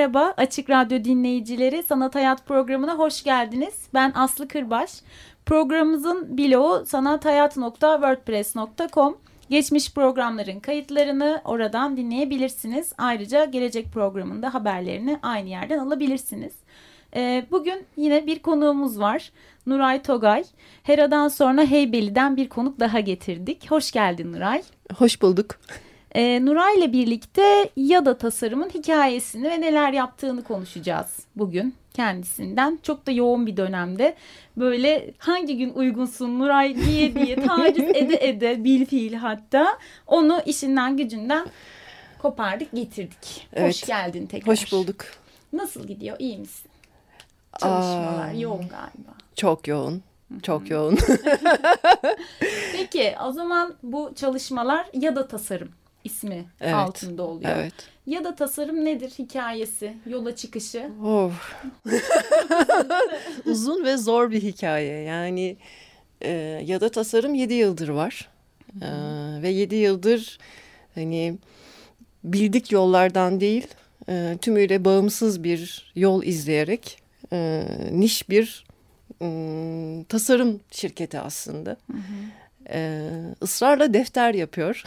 Merhaba 0.00 0.34
Açık 0.36 0.70
Radyo 0.70 1.04
dinleyicileri 1.04 1.82
Sanat 1.82 2.14
Hayat 2.14 2.46
programına 2.46 2.98
hoş 2.98 3.22
geldiniz. 3.22 3.74
Ben 3.94 4.12
Aslı 4.14 4.48
Kırbaş. 4.48 4.90
Programımızın 5.46 6.38
bloğu 6.38 6.86
sanathayat.wordpress.com. 6.86 9.16
Geçmiş 9.50 9.94
programların 9.94 10.60
kayıtlarını 10.60 11.42
oradan 11.44 11.96
dinleyebilirsiniz. 11.96 12.92
Ayrıca 12.98 13.44
gelecek 13.44 13.92
programında 13.92 14.54
haberlerini 14.54 15.18
aynı 15.22 15.48
yerden 15.48 15.78
alabilirsiniz. 15.78 16.52
Ee, 17.16 17.46
bugün 17.50 17.84
yine 17.96 18.26
bir 18.26 18.38
konuğumuz 18.38 19.00
var. 19.00 19.32
Nuray 19.66 20.02
Togay. 20.02 20.44
Hera'dan 20.82 21.28
sonra 21.28 21.62
Heybeli'den 21.62 22.36
bir 22.36 22.48
konuk 22.48 22.80
daha 22.80 23.00
getirdik. 23.00 23.70
Hoş 23.70 23.92
geldin 23.92 24.32
Nuray. 24.32 24.62
Hoş 24.98 25.22
bulduk. 25.22 25.58
Ee, 26.14 26.44
Nuray 26.44 26.78
ile 26.78 26.92
birlikte 26.92 27.70
Yada 27.76 28.18
tasarımın 28.18 28.68
hikayesini 28.68 29.50
ve 29.50 29.60
neler 29.60 29.92
yaptığını 29.92 30.44
konuşacağız 30.44 31.18
bugün 31.36 31.74
kendisinden. 31.94 32.78
Çok 32.82 33.06
da 33.06 33.10
yoğun 33.10 33.46
bir 33.46 33.56
dönemde 33.56 34.16
böyle 34.56 35.10
hangi 35.18 35.58
gün 35.58 35.72
uygunsun 35.72 36.38
Nuray 36.38 36.76
diye 36.76 37.14
diye 37.14 37.36
taciz 37.36 37.84
ede 37.94 38.28
ede 38.28 38.64
bil 38.64 38.86
fiil 38.86 39.14
hatta 39.14 39.78
onu 40.06 40.40
işinden 40.46 40.96
gücünden 40.96 41.46
kopardık 42.18 42.72
getirdik. 42.72 43.48
Evet. 43.52 43.68
Hoş 43.68 43.86
geldin 43.86 44.26
tekrar. 44.26 44.48
Hoş 44.48 44.72
bulduk. 44.72 45.04
Nasıl 45.52 45.86
gidiyor 45.86 46.16
iyi 46.18 46.38
misin? 46.38 46.70
Çalışmalar 47.60 48.28
Aa, 48.28 48.32
yoğun 48.32 48.68
galiba. 48.68 49.12
Çok 49.36 49.68
yoğun. 49.68 50.02
Çok 50.42 50.70
yoğun. 50.70 50.98
Peki 52.72 53.14
o 53.26 53.32
zaman 53.32 53.74
bu 53.82 54.12
çalışmalar 54.14 54.86
Yada 54.92 55.28
tasarım 55.28 55.68
ismi 56.04 56.44
Evet, 56.60 56.74
altında 56.74 57.22
oluyor. 57.22 57.50
evet. 57.56 57.74
Ya 58.06 58.24
da 58.24 58.34
tasarım 58.34 58.84
nedir 58.84 59.10
hikayesi, 59.18 59.94
yola 60.06 60.36
çıkışı? 60.36 60.90
Of. 61.04 61.54
Uzun 63.46 63.84
ve 63.84 63.96
zor 63.96 64.30
bir 64.30 64.42
hikaye. 64.42 65.02
Yani 65.02 65.56
e, 66.22 66.30
ya 66.66 66.80
da 66.80 66.88
tasarım 66.88 67.34
7 67.34 67.54
yıldır 67.54 67.88
var. 67.88 68.28
E, 68.82 68.88
ve 69.42 69.48
7 69.48 69.74
yıldır 69.74 70.38
hani 70.94 71.38
bildik 72.24 72.72
yollardan 72.72 73.40
değil 73.40 73.66
e, 74.08 74.38
tümüyle 74.42 74.84
bağımsız 74.84 75.44
bir 75.44 75.92
yol 75.96 76.22
izleyerek 76.22 76.98
e, 77.32 77.64
niş 77.92 78.28
bir 78.28 78.64
e, 79.22 79.28
tasarım 80.08 80.60
şirketi 80.70 81.18
aslında. 81.20 81.76
Ee, 82.72 83.10
ısrarla 83.42 83.94
defter 83.94 84.34
yapıyor. 84.34 84.84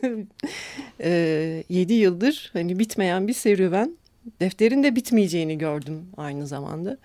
ee, 1.00 1.64
7 1.68 1.92
yıldır 1.92 2.50
hani 2.52 2.78
bitmeyen 2.78 3.28
bir 3.28 3.32
serüven. 3.32 3.96
Defterin 4.40 4.82
de 4.82 4.96
bitmeyeceğini 4.96 5.58
gördüm 5.58 6.06
aynı 6.16 6.46
zamanda. 6.46 6.98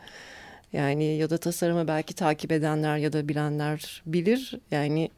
Yani 0.73 1.17
ya 1.17 1.29
da 1.29 1.37
tasarımı 1.37 1.87
belki 1.87 2.13
takip 2.13 2.51
edenler 2.51 2.97
ya 2.97 3.13
da 3.13 3.29
bilenler 3.29 4.01
bilir. 4.05 4.53
Yani 4.71 5.09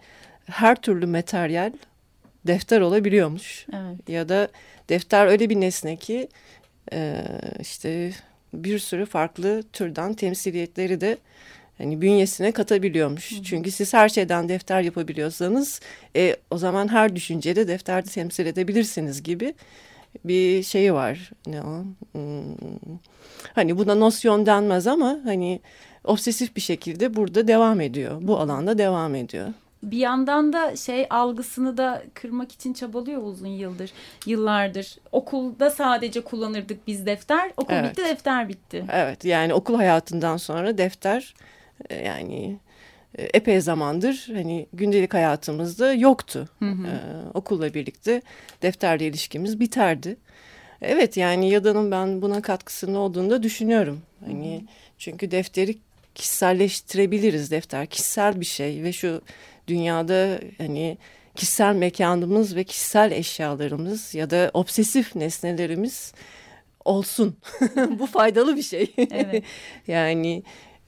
her 0.45 0.75
türlü 0.75 1.05
materyal 1.05 1.73
defter 2.47 2.81
olabiliyormuş. 2.81 3.65
Evet. 3.73 4.09
Ya 4.09 4.29
da 4.29 4.47
defter 4.89 5.27
öyle 5.27 5.49
bir 5.49 5.61
nesne 5.61 5.95
ki 5.95 6.27
e, 6.93 7.23
işte 7.59 8.11
bir 8.53 8.79
sürü 8.79 9.05
farklı 9.05 9.63
türden 9.73 10.13
temsiliyetleri 10.13 11.01
de 11.01 11.17
hani 11.79 12.01
bünyesine 12.01 12.51
katabiliyormuş. 12.51 13.41
Çünkü 13.43 13.71
siz 13.71 13.93
her 13.93 14.09
şeyden 14.09 14.49
defter 14.49 14.81
yapabiliyorsanız 14.81 15.81
e, 16.15 16.35
o 16.51 16.57
zaman 16.57 16.87
her 16.87 17.15
düşüncede 17.15 17.67
defterde 17.67 18.09
temsil 18.09 18.45
edebilirsiniz 18.45 19.23
gibi 19.23 19.53
bir 20.25 20.63
şeyi 20.63 20.93
var. 20.93 21.31
Ne 21.47 21.61
o? 21.61 21.83
Hmm. 22.11 22.55
Hani 23.55 23.77
buna 23.77 23.95
nosyon 23.95 24.45
denmez 24.45 24.87
ama 24.87 25.19
hani 25.23 25.59
obsesif 26.03 26.55
bir 26.55 26.61
şekilde 26.61 27.15
burada 27.15 27.47
devam 27.47 27.81
ediyor. 27.81 28.17
Bu 28.21 28.37
alanda 28.39 28.77
devam 28.77 29.15
ediyor. 29.15 29.47
Bir 29.83 29.97
yandan 29.97 30.53
da 30.53 30.75
şey 30.75 31.07
algısını 31.09 31.77
da 31.77 32.03
kırmak 32.13 32.51
için 32.51 32.73
çabalıyor 32.73 33.23
uzun 33.23 33.47
yıldır, 33.47 33.91
yıllardır. 34.25 34.97
Okulda 35.11 35.69
sadece 35.71 36.21
kullanırdık 36.21 36.87
biz 36.87 37.05
defter. 37.05 37.51
Okul 37.57 37.73
Evet. 37.73 37.91
bitti, 37.91 38.03
defter 38.03 38.49
bitti. 38.49 38.85
Evet 38.91 39.25
yani 39.25 39.53
okul 39.53 39.75
hayatından 39.75 40.37
sonra 40.37 40.77
defter 40.77 41.33
yani 42.05 42.59
e, 43.17 43.23
epey 43.23 43.61
zamandır 43.61 44.27
hani 44.33 44.67
gündelik 44.73 45.13
hayatımızda 45.13 45.93
yoktu. 45.93 46.47
Hı 46.59 46.65
hı. 46.65 46.87
Ee, 46.87 47.29
okulla 47.33 47.73
birlikte 47.73 48.21
defterle 48.61 49.07
ilişkimiz 49.07 49.59
biterdi. 49.59 50.17
Evet 50.81 51.17
yani 51.17 51.49
Yada'nın 51.49 51.91
ben 51.91 52.21
buna 52.21 52.41
katkısının 52.41 52.95
olduğunu 52.95 53.29
da 53.29 53.43
düşünüyorum. 53.43 54.01
Hani 54.25 54.65
çünkü 54.97 55.31
defteri 55.31 55.77
kişiselleştirebiliriz. 56.15 57.51
Defter 57.51 57.85
kişisel 57.85 58.39
bir 58.41 58.45
şey 58.45 58.83
ve 58.83 58.93
şu 58.93 59.21
dünyada 59.67 60.39
hani 60.57 60.97
kişisel 61.35 61.75
mekanımız 61.75 62.55
ve 62.55 62.63
kişisel 62.63 63.11
eşyalarımız 63.11 64.15
ya 64.15 64.29
da 64.29 64.51
obsesif 64.53 65.15
nesnelerimiz 65.15 66.13
olsun. 66.85 67.37
Bu 67.99 68.05
faydalı 68.05 68.55
bir 68.55 68.61
şey. 68.61 68.93
Evet. 68.97 69.43
yani 69.87 70.43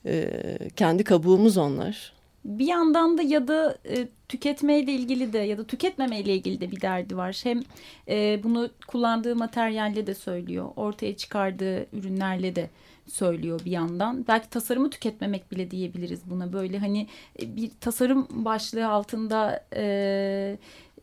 e, 0.05 0.47
kendi 0.75 1.03
kabuğumuz 1.03 1.57
onlar. 1.57 2.13
Bir 2.45 2.65
yandan 2.65 3.17
da 3.17 3.21
ya 3.21 3.47
da 3.47 3.77
e, 3.85 4.07
tüketmeyle 4.29 4.91
ilgili 4.91 5.33
de 5.33 5.37
ya 5.37 5.57
da 5.57 5.63
tüketmemeyle 5.63 6.35
ilgili 6.35 6.61
de 6.61 6.71
bir 6.71 6.81
derdi 6.81 7.17
var. 7.17 7.39
Hem 7.43 7.61
e, 8.07 8.43
bunu 8.43 8.69
kullandığı 8.87 9.35
materyalle 9.35 10.07
de 10.07 10.15
söylüyor. 10.15 10.69
Ortaya 10.75 11.17
çıkardığı 11.17 11.85
ürünlerle 11.93 12.55
de 12.55 12.69
söylüyor 13.07 13.61
bir 13.65 13.71
yandan. 13.71 14.25
Belki 14.27 14.49
tasarımı 14.49 14.89
tüketmemek 14.89 15.51
bile 15.51 15.71
diyebiliriz 15.71 16.21
buna. 16.25 16.53
Böyle 16.53 16.79
hani 16.79 17.07
e, 17.41 17.55
bir 17.55 17.71
tasarım 17.81 18.27
başlığı 18.31 18.87
altında 18.87 19.65
e, 19.75 20.57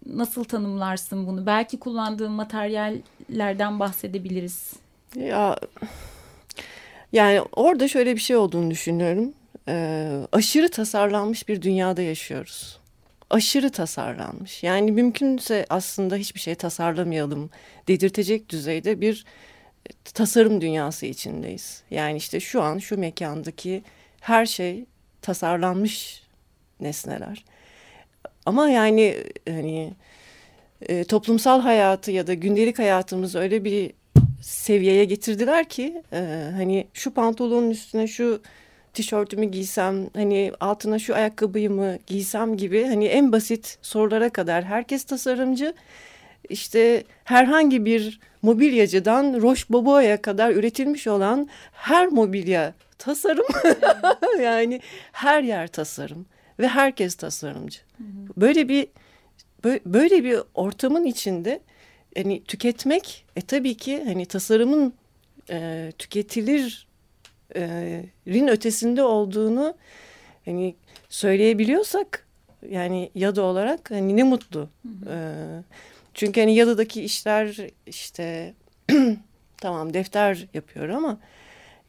nasıl 0.06 0.44
tanımlarsın 0.44 1.26
bunu? 1.26 1.46
Belki 1.46 1.78
kullandığı 1.78 2.30
materyallerden 2.30 3.80
bahsedebiliriz. 3.80 4.72
Ya 5.16 5.58
yani 7.12 7.40
orada 7.52 7.88
şöyle 7.88 8.14
bir 8.14 8.20
şey 8.20 8.36
olduğunu 8.36 8.70
düşünüyorum. 8.70 9.32
Ee, 9.68 10.20
aşırı 10.32 10.70
tasarlanmış 10.70 11.48
bir 11.48 11.62
dünyada 11.62 12.02
yaşıyoruz. 12.02 12.78
Aşırı 13.30 13.70
tasarlanmış. 13.70 14.62
Yani 14.62 14.92
mümkünse 14.92 15.66
aslında 15.70 16.16
hiçbir 16.16 16.40
şey 16.40 16.54
tasarlamayalım 16.54 17.50
dedirtecek 17.88 18.48
düzeyde 18.48 19.00
bir 19.00 19.24
tasarım 20.14 20.60
dünyası 20.60 21.06
içindeyiz. 21.06 21.82
Yani 21.90 22.16
işte 22.16 22.40
şu 22.40 22.62
an 22.62 22.78
şu 22.78 22.98
mekandaki 22.98 23.82
her 24.20 24.46
şey 24.46 24.84
tasarlanmış 25.22 26.22
nesneler. 26.80 27.44
Ama 28.46 28.68
yani 28.70 29.16
hani 29.48 29.94
e, 30.80 31.04
toplumsal 31.04 31.60
hayatı 31.60 32.10
ya 32.10 32.26
da 32.26 32.34
gündelik 32.34 32.78
hayatımızı 32.78 33.38
öyle 33.38 33.64
bir 33.64 33.92
seviyeye 34.40 35.04
getirdiler 35.04 35.68
ki 35.68 36.02
e, 36.12 36.50
hani 36.56 36.86
şu 36.94 37.14
pantolonun 37.14 37.70
üstüne 37.70 38.06
şu 38.06 38.40
tişörtümü 38.94 39.44
giysem 39.46 40.10
hani 40.14 40.52
altına 40.60 40.98
şu 40.98 41.14
ayakkabıyı 41.14 41.70
mı 41.70 41.98
giysem 42.06 42.56
gibi 42.56 42.84
hani 42.84 43.06
en 43.06 43.32
basit 43.32 43.78
sorulara 43.82 44.30
kadar 44.30 44.64
herkes 44.64 45.04
tasarımcı 45.04 45.74
işte 46.48 47.04
herhangi 47.24 47.84
bir 47.84 48.20
mobilyacıdan 48.42 49.40
Roche 49.42 50.22
kadar 50.22 50.50
üretilmiş 50.50 51.06
olan 51.06 51.48
her 51.72 52.06
mobilya 52.06 52.74
tasarım 52.98 53.46
yani 54.42 54.80
her 55.12 55.42
yer 55.42 55.68
tasarım 55.68 56.26
ve 56.58 56.68
herkes 56.68 57.14
tasarımcı. 57.14 57.80
Böyle 58.36 58.68
bir 58.68 58.88
bö- 59.64 59.80
böyle 59.84 60.24
bir 60.24 60.40
ortamın 60.54 61.04
içinde 61.04 61.60
hani 62.18 62.44
tüketmek 62.44 63.24
e 63.36 63.40
tabii 63.40 63.74
ki 63.76 64.04
hani 64.04 64.26
tasarımın 64.26 64.94
e, 65.50 65.92
tüketilir 65.98 66.88
e, 67.56 67.60
rin 68.28 68.48
ötesinde 68.48 69.02
olduğunu 69.02 69.74
hani 70.44 70.74
söyleyebiliyorsak 71.08 72.28
yani 72.70 73.10
Yadı 73.14 73.42
olarak 73.42 73.90
hani 73.90 74.16
ne 74.16 74.22
mutlu. 74.22 74.68
Ee, 75.10 75.62
çünkü 76.14 76.40
hani 76.40 76.54
Yadı'daki 76.54 77.02
işler 77.02 77.56
işte 77.86 78.54
tamam 79.56 79.94
defter 79.94 80.46
yapıyor 80.54 80.88
ama 80.88 81.18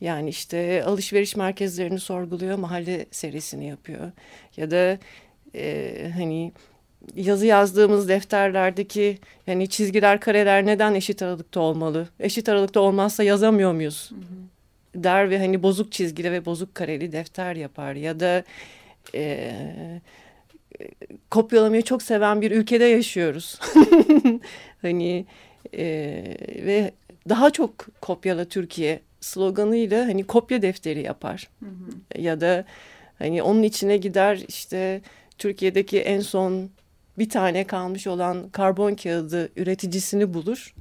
yani 0.02 0.30
işte 0.30 0.84
alışveriş 0.84 1.36
merkezlerini 1.36 2.00
sorguluyor, 2.00 2.58
mahalle 2.58 3.06
serisini 3.12 3.68
yapıyor. 3.68 4.12
Ya 4.58 4.72
da 4.72 4.98
e, 5.56 6.12
hani 6.18 6.52
yazı 7.16 7.46
yazdığımız 7.46 8.10
defterlerdeki 8.10 9.18
yani 9.48 9.70
çizgiler, 9.70 10.20
kareler 10.20 10.66
neden 10.66 10.94
eşit 10.94 11.22
aralıkta 11.22 11.60
olmalı? 11.60 12.08
Eşit 12.20 12.50
aralıkta 12.50 12.80
olmazsa 12.80 13.24
yazamıyor 13.24 13.74
muyuz? 13.74 14.12
Der 14.96 15.30
ve 15.30 15.40
hani 15.40 15.64
bozuk 15.64 15.92
çizgili 15.92 16.32
ve 16.32 16.46
bozuk 16.46 16.76
kareli 16.76 17.12
defter 17.12 17.56
yapar. 17.56 17.94
Ya 17.96 18.20
da 18.20 18.44
e, 19.16 19.52
kopyalamayı 21.30 21.82
çok 21.82 22.02
seven 22.02 22.42
bir 22.42 22.52
ülkede 22.52 22.86
yaşıyoruz. 22.86 23.60
hani 24.82 25.26
e, 25.74 25.86
ve 26.66 26.92
daha 27.30 27.50
çok 27.50 28.02
kopyala 28.02 28.46
Türkiye 28.46 29.00
sloganıyla 29.22 30.06
hani 30.06 30.24
kopya 30.24 30.62
defteri 30.62 31.02
yapar. 31.02 31.50
Hı 31.60 31.66
hı. 31.66 32.22
Ya 32.22 32.42
da 32.42 32.66
hani 33.20 33.44
onun 33.44 33.64
içine 33.64 33.98
gider 33.98 34.44
işte 34.48 35.02
Türkiye'deki 35.38 36.00
en 36.00 36.20
son 36.20 36.70
bir 37.20 37.30
tane 37.30 37.64
kalmış 37.64 38.08
olan 38.08 38.50
karbon 38.50 38.96
kağıdı 38.96 39.50
üreticisini 39.56 40.34
bulur 40.34 40.76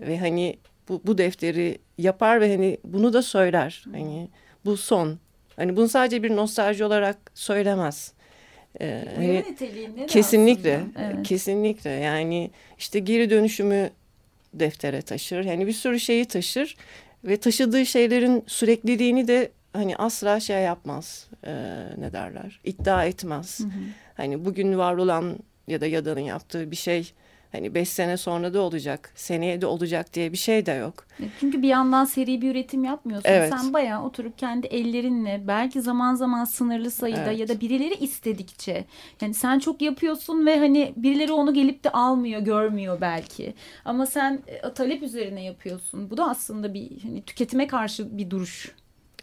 ve 0.00 0.18
hani 0.18 0.56
bu, 0.88 1.00
bu 1.04 1.18
defteri 1.18 1.78
yapar 1.98 2.40
ve 2.40 2.50
hani 2.50 2.78
bunu 2.84 3.12
da 3.12 3.22
söyler. 3.22 3.84
Hani 3.92 4.28
bu 4.64 4.76
son. 4.76 5.18
Hani 5.56 5.76
bunu 5.76 5.88
sadece 5.88 6.22
bir 6.22 6.36
nostalji 6.36 6.84
olarak 6.84 7.16
söylemez. 7.34 8.12
Ee, 8.80 9.04
hani 9.16 9.44
kesinlikle, 10.08 10.80
evet. 10.98 11.26
kesinlikle. 11.26 11.90
Yani 11.90 12.50
işte 12.78 12.98
geri 12.98 13.30
dönüşümü 13.30 13.90
deftere 14.54 15.02
taşır. 15.02 15.44
Yani 15.44 15.66
bir 15.66 15.72
sürü 15.72 16.00
şeyi 16.00 16.24
taşır 16.24 16.76
ve 17.24 17.36
taşıdığı 17.36 17.86
şeylerin 17.86 18.44
sürekliliğini 18.46 19.28
de 19.28 19.50
hani 19.72 19.96
asla 19.96 20.40
şey 20.40 20.62
yapmaz. 20.62 21.26
E, 21.46 21.52
ne 21.98 22.12
derler? 22.12 22.60
İddia 22.64 23.04
etmez. 23.04 23.60
Hı 23.60 23.64
hı. 23.64 23.68
Hani 24.14 24.44
bugün 24.44 24.78
var 24.78 24.94
olan 24.94 25.38
ya 25.66 25.80
da 25.80 25.86
Yada'nın 25.86 26.20
yaptığı 26.20 26.70
bir 26.70 26.76
şey 26.76 27.12
hani 27.52 27.74
beş 27.74 27.88
sene 27.88 28.16
sonra 28.16 28.54
da 28.54 28.60
olacak, 28.60 29.12
seneye 29.14 29.60
de 29.60 29.66
olacak 29.66 30.14
diye 30.14 30.32
bir 30.32 30.36
şey 30.36 30.66
de 30.66 30.72
yok. 30.72 31.06
E, 31.20 31.24
çünkü 31.40 31.62
bir 31.62 31.68
yandan 31.68 32.04
seri 32.04 32.42
bir 32.42 32.50
üretim 32.50 32.84
yapmıyorsun. 32.84 33.28
Evet. 33.28 33.54
Sen 33.56 33.72
bayağı 33.72 34.04
oturup 34.04 34.38
kendi 34.38 34.66
ellerinle 34.66 35.42
belki 35.46 35.82
zaman 35.82 36.14
zaman 36.14 36.44
sınırlı 36.44 36.90
sayıda 36.90 37.22
evet. 37.22 37.38
ya 37.38 37.48
da 37.48 37.60
birileri 37.60 37.94
istedikçe. 37.94 38.84
Yani 39.20 39.34
sen 39.34 39.58
çok 39.58 39.82
yapıyorsun 39.82 40.46
ve 40.46 40.58
hani 40.58 40.92
birileri 40.96 41.32
onu 41.32 41.54
gelip 41.54 41.84
de 41.84 41.90
almıyor, 41.90 42.40
görmüyor 42.40 43.00
belki. 43.00 43.54
Ama 43.84 44.06
sen 44.06 44.42
e, 44.46 44.72
talep 44.72 45.02
üzerine 45.02 45.44
yapıyorsun. 45.44 46.10
Bu 46.10 46.16
da 46.16 46.30
aslında 46.30 46.74
bir 46.74 47.02
hani 47.02 47.22
tüketime 47.22 47.66
karşı 47.66 48.18
bir 48.18 48.30
duruş. 48.30 48.74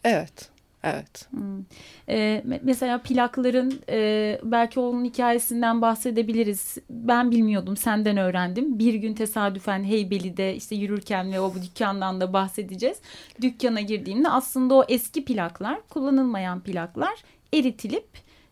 Evet. 0.04 0.50
Evet. 0.84 1.28
Hmm. 1.32 1.64
Ee, 2.10 2.44
mesela 2.62 2.98
plakların 2.98 3.82
e, 3.90 4.40
belki 4.44 4.80
onun 4.80 5.06
hikayesinden 5.06 5.82
bahsedebiliriz. 5.82 6.78
Ben 6.90 7.32
bilmiyordum 7.32 7.78
senden 7.78 8.18
öğrendim. 8.18 8.80
Bir 8.80 8.94
gün 8.94 9.14
tesadüfen 9.14 9.84
Heybeli'de 9.84 10.56
işte 10.56 10.76
yürürken 10.76 11.32
ve 11.34 11.40
o 11.40 11.54
bu 11.56 11.62
dükkandan 11.62 12.22
da 12.22 12.34
bahsedeceğiz. 12.34 12.98
Dükkana 13.42 13.82
girdiğimde 13.82 14.30
aslında 14.30 14.76
o 14.76 14.86
eski 14.90 15.26
plaklar 15.26 15.88
kullanılmayan 15.90 16.60
plaklar 16.60 17.24
eritilip 17.54 18.08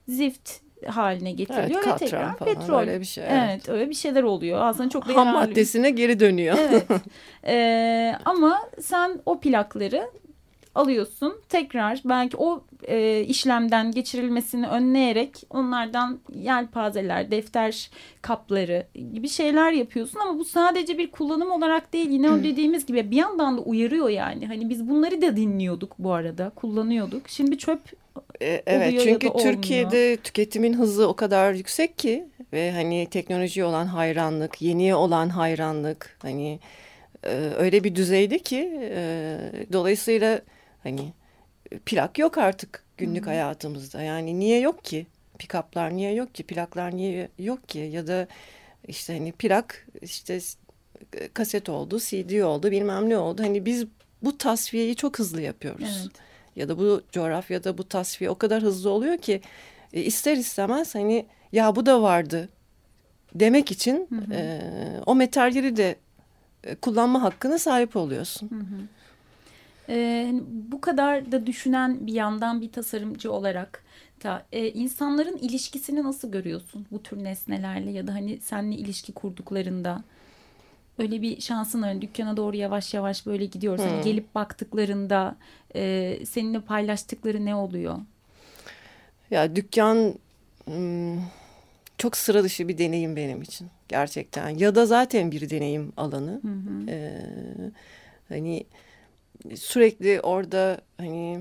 zift 0.08 0.52
haline 0.86 1.32
getiriliyor 1.32 1.82
evet, 1.86 1.94
ve 1.94 2.06
tekrar 2.06 2.38
falan, 2.38 2.54
petrol. 2.54 2.80
Öyle 2.80 3.00
bir 3.00 3.06
şey. 3.06 3.24
Evet. 3.24 3.38
evet 3.38 3.70
öyle 3.70 3.90
bir 3.90 3.96
şeyler 3.96 4.24
oluyor. 4.24 4.62
Aslında 4.62 4.90
çok 4.90 5.06
Ham 5.08 5.28
maddesine 5.28 5.90
geri 5.90 6.20
dönüyor. 6.20 6.58
Evet. 6.60 6.86
ee, 7.48 8.16
ama 8.26 8.60
sen 8.82 9.22
o 9.26 9.40
plakları 9.40 10.10
alıyorsun. 10.78 11.36
Tekrar 11.50 12.02
belki 12.06 12.38
o 12.38 12.64
e, 12.88 13.22
işlemden 13.22 13.92
geçirilmesini 13.92 14.68
önleyerek 14.68 15.44
onlardan 15.50 16.20
yelpazeler, 16.36 17.32
defter 17.32 17.90
kapları 18.22 18.88
gibi 19.14 19.30
şeyler 19.30 19.72
yapıyorsun. 19.72 20.20
Ama 20.20 20.40
bu 20.40 20.46
sadece 20.46 20.98
bir 20.98 21.12
kullanım 21.12 21.52
olarak 21.52 21.94
değil. 21.94 22.10
Yine 22.10 22.32
o 22.32 22.44
dediğimiz 22.44 22.86
gibi 22.86 23.12
bir 23.12 23.18
yandan 23.18 23.58
da 23.58 23.62
uyarıyor 23.62 24.10
yani. 24.10 24.48
Hani 24.48 24.70
biz 24.70 24.90
bunları 24.90 25.22
da 25.22 25.38
dinliyorduk 25.38 25.94
bu 26.00 26.14
arada. 26.14 26.52
Kullanıyorduk. 26.56 27.30
Şimdi 27.30 27.58
çöp 27.58 27.80
e, 28.42 28.64
Evet 28.68 29.02
çünkü 29.04 29.30
Türkiye'de 29.40 30.18
tüketimin 30.18 30.74
hızı 30.74 31.08
o 31.08 31.16
kadar 31.16 31.54
yüksek 31.54 31.98
ki 31.98 32.26
ve 32.54 32.72
hani 32.72 33.08
teknolojiye 33.12 33.66
olan 33.66 33.86
hayranlık, 33.86 34.62
yeniye 34.62 34.96
olan 34.96 35.30
hayranlık 35.30 36.18
hani 36.22 36.60
e, 37.24 37.32
öyle 37.58 37.84
bir 37.84 37.96
düzeyde 37.96 38.40
ki 38.40 38.80
e, 38.82 39.38
dolayısıyla 39.74 40.42
Hani 40.84 41.14
e, 41.72 41.80
plak 41.80 42.20
yok 42.20 42.38
artık 42.38 42.84
günlük 42.98 43.24
Hı 43.24 43.26
-hı. 43.26 43.30
hayatımızda. 43.30 44.02
Yani 44.02 44.40
niye 44.40 44.60
yok 44.60 44.84
ki? 44.84 45.08
Pikaplar 45.40 45.98
niye 45.98 46.14
yok 46.14 46.36
ki? 46.36 46.44
Plaklar 46.44 46.98
niye 46.98 47.30
yok 47.40 47.70
ki? 47.70 47.80
Ya 47.80 48.08
da 48.08 48.28
işte 48.88 49.14
hani 49.14 49.32
plak 49.32 49.88
işte 50.02 50.40
e, 51.14 51.28
kaset 51.28 51.70
oldu, 51.70 52.00
CD 52.00 52.42
oldu, 52.42 52.72
bilmem 52.72 53.10
ne 53.10 53.18
oldu. 53.18 53.44
Hani 53.44 53.66
biz 53.66 53.86
bu 54.22 54.38
tasfiyeyi 54.38 54.96
çok 54.96 55.20
hızlı 55.20 55.42
yapıyoruz. 55.42 56.02
Evet. 56.04 56.12
Ya 56.56 56.70
da 56.70 56.80
bu 56.80 57.02
coğrafyada 57.12 57.78
bu 57.78 57.88
tasfiye 57.88 58.30
o 58.30 58.36
kadar 58.36 58.64
hızlı 58.64 58.90
oluyor 58.90 59.18
ki 59.18 59.42
e, 59.94 60.02
ister 60.02 60.38
istemez 60.38 60.96
hani 60.96 61.26
ya 61.52 61.76
bu 61.76 61.86
da 61.86 62.02
vardı 62.02 62.50
demek 63.36 63.72
için 63.72 64.08
hı 64.10 64.16
hı. 64.16 64.34
E, 64.34 64.62
o 65.06 65.16
materyali 65.16 65.78
de 65.78 65.96
kullanma 66.82 67.22
hakkına 67.22 67.60
sahip 67.60 67.96
oluyorsun. 67.96 68.50
Hı 68.50 68.56
hı. 68.56 68.82
E, 69.90 70.32
bu 70.52 70.82
kadar 70.82 71.32
da 71.32 71.48
düşünen 71.48 72.08
bir 72.08 72.14
yandan 72.14 72.62
bir 72.62 72.72
tasarımcı 72.72 73.32
olarak 73.32 73.84
da 74.24 74.46
e, 74.52 74.70
insanların 74.70 75.38
ilişkisini 75.38 76.04
nasıl 76.04 76.32
görüyorsun 76.32 76.86
bu 76.92 77.04
tür 77.04 77.24
nesnelerle 77.24 77.92
ya 77.92 78.08
da 78.08 78.14
hani 78.14 78.40
seninle 78.42 78.76
ilişki 78.76 79.14
kurduklarında? 79.14 80.04
Öyle 81.00 81.22
bir 81.22 81.42
şansın 81.42 81.82
var. 81.82 82.02
Dükkana 82.02 82.38
doğru 82.38 82.56
yavaş 82.56 82.94
yavaş 82.94 83.26
böyle 83.26 83.46
gidiyoruz. 83.46 83.84
Hani 83.84 83.96
hmm. 83.96 84.04
gelip 84.04 84.36
baktıklarında 84.36 85.36
e, 85.76 86.14
seninle 86.26 86.60
paylaştıkları 86.60 87.46
ne 87.46 87.56
oluyor? 87.56 87.98
Ya 89.32 89.56
dükkan 89.56 90.14
çok 91.98 92.18
sıra 92.18 92.44
dışı 92.44 92.68
bir 92.68 92.78
deneyim 92.78 93.16
benim 93.16 93.42
için 93.42 93.68
gerçekten. 93.88 94.50
Ya 94.50 94.76
da 94.76 94.86
zaten 94.86 95.32
bir 95.32 95.50
deneyim 95.50 95.94
alanı. 95.98 96.42
Hı 96.42 96.48
hı. 96.48 96.90
Ee, 96.90 97.22
hani 98.30 98.64
sürekli 99.56 100.22
orada 100.22 100.82
hani 100.98 101.40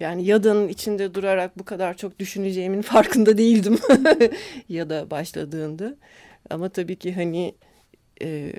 yani 0.00 0.24
yadanın 0.24 0.68
içinde 0.68 1.14
durarak 1.14 1.58
bu 1.58 1.64
kadar 1.64 1.96
çok 1.96 2.18
düşüneceğimin 2.18 2.82
farkında 2.82 3.38
değildim 3.38 3.78
ya 4.68 4.90
da 4.90 5.10
başladığında. 5.10 5.96
Ama 6.50 6.68
tabii 6.68 6.96
ki 6.96 7.14
hani 7.14 7.54
e, 8.22 8.52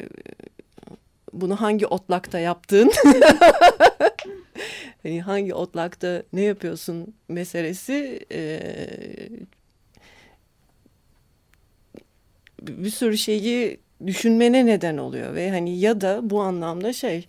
bunu 1.33 1.61
hangi 1.61 1.87
otlakta 1.87 2.39
yaptığın 2.39 2.91
hani 5.03 5.21
hangi 5.21 5.53
otlakta 5.53 6.23
ne 6.33 6.41
yapıyorsun 6.41 7.13
meselesi 7.27 8.25
e, 8.31 8.59
bir 12.61 12.89
sürü 12.89 13.17
şeyi 13.17 13.79
düşünmene 14.07 14.65
neden 14.65 14.97
oluyor 14.97 15.35
ve 15.35 15.49
hani 15.49 15.79
ya 15.79 16.01
da 16.01 16.29
bu 16.29 16.41
anlamda 16.41 16.93
şey 16.93 17.25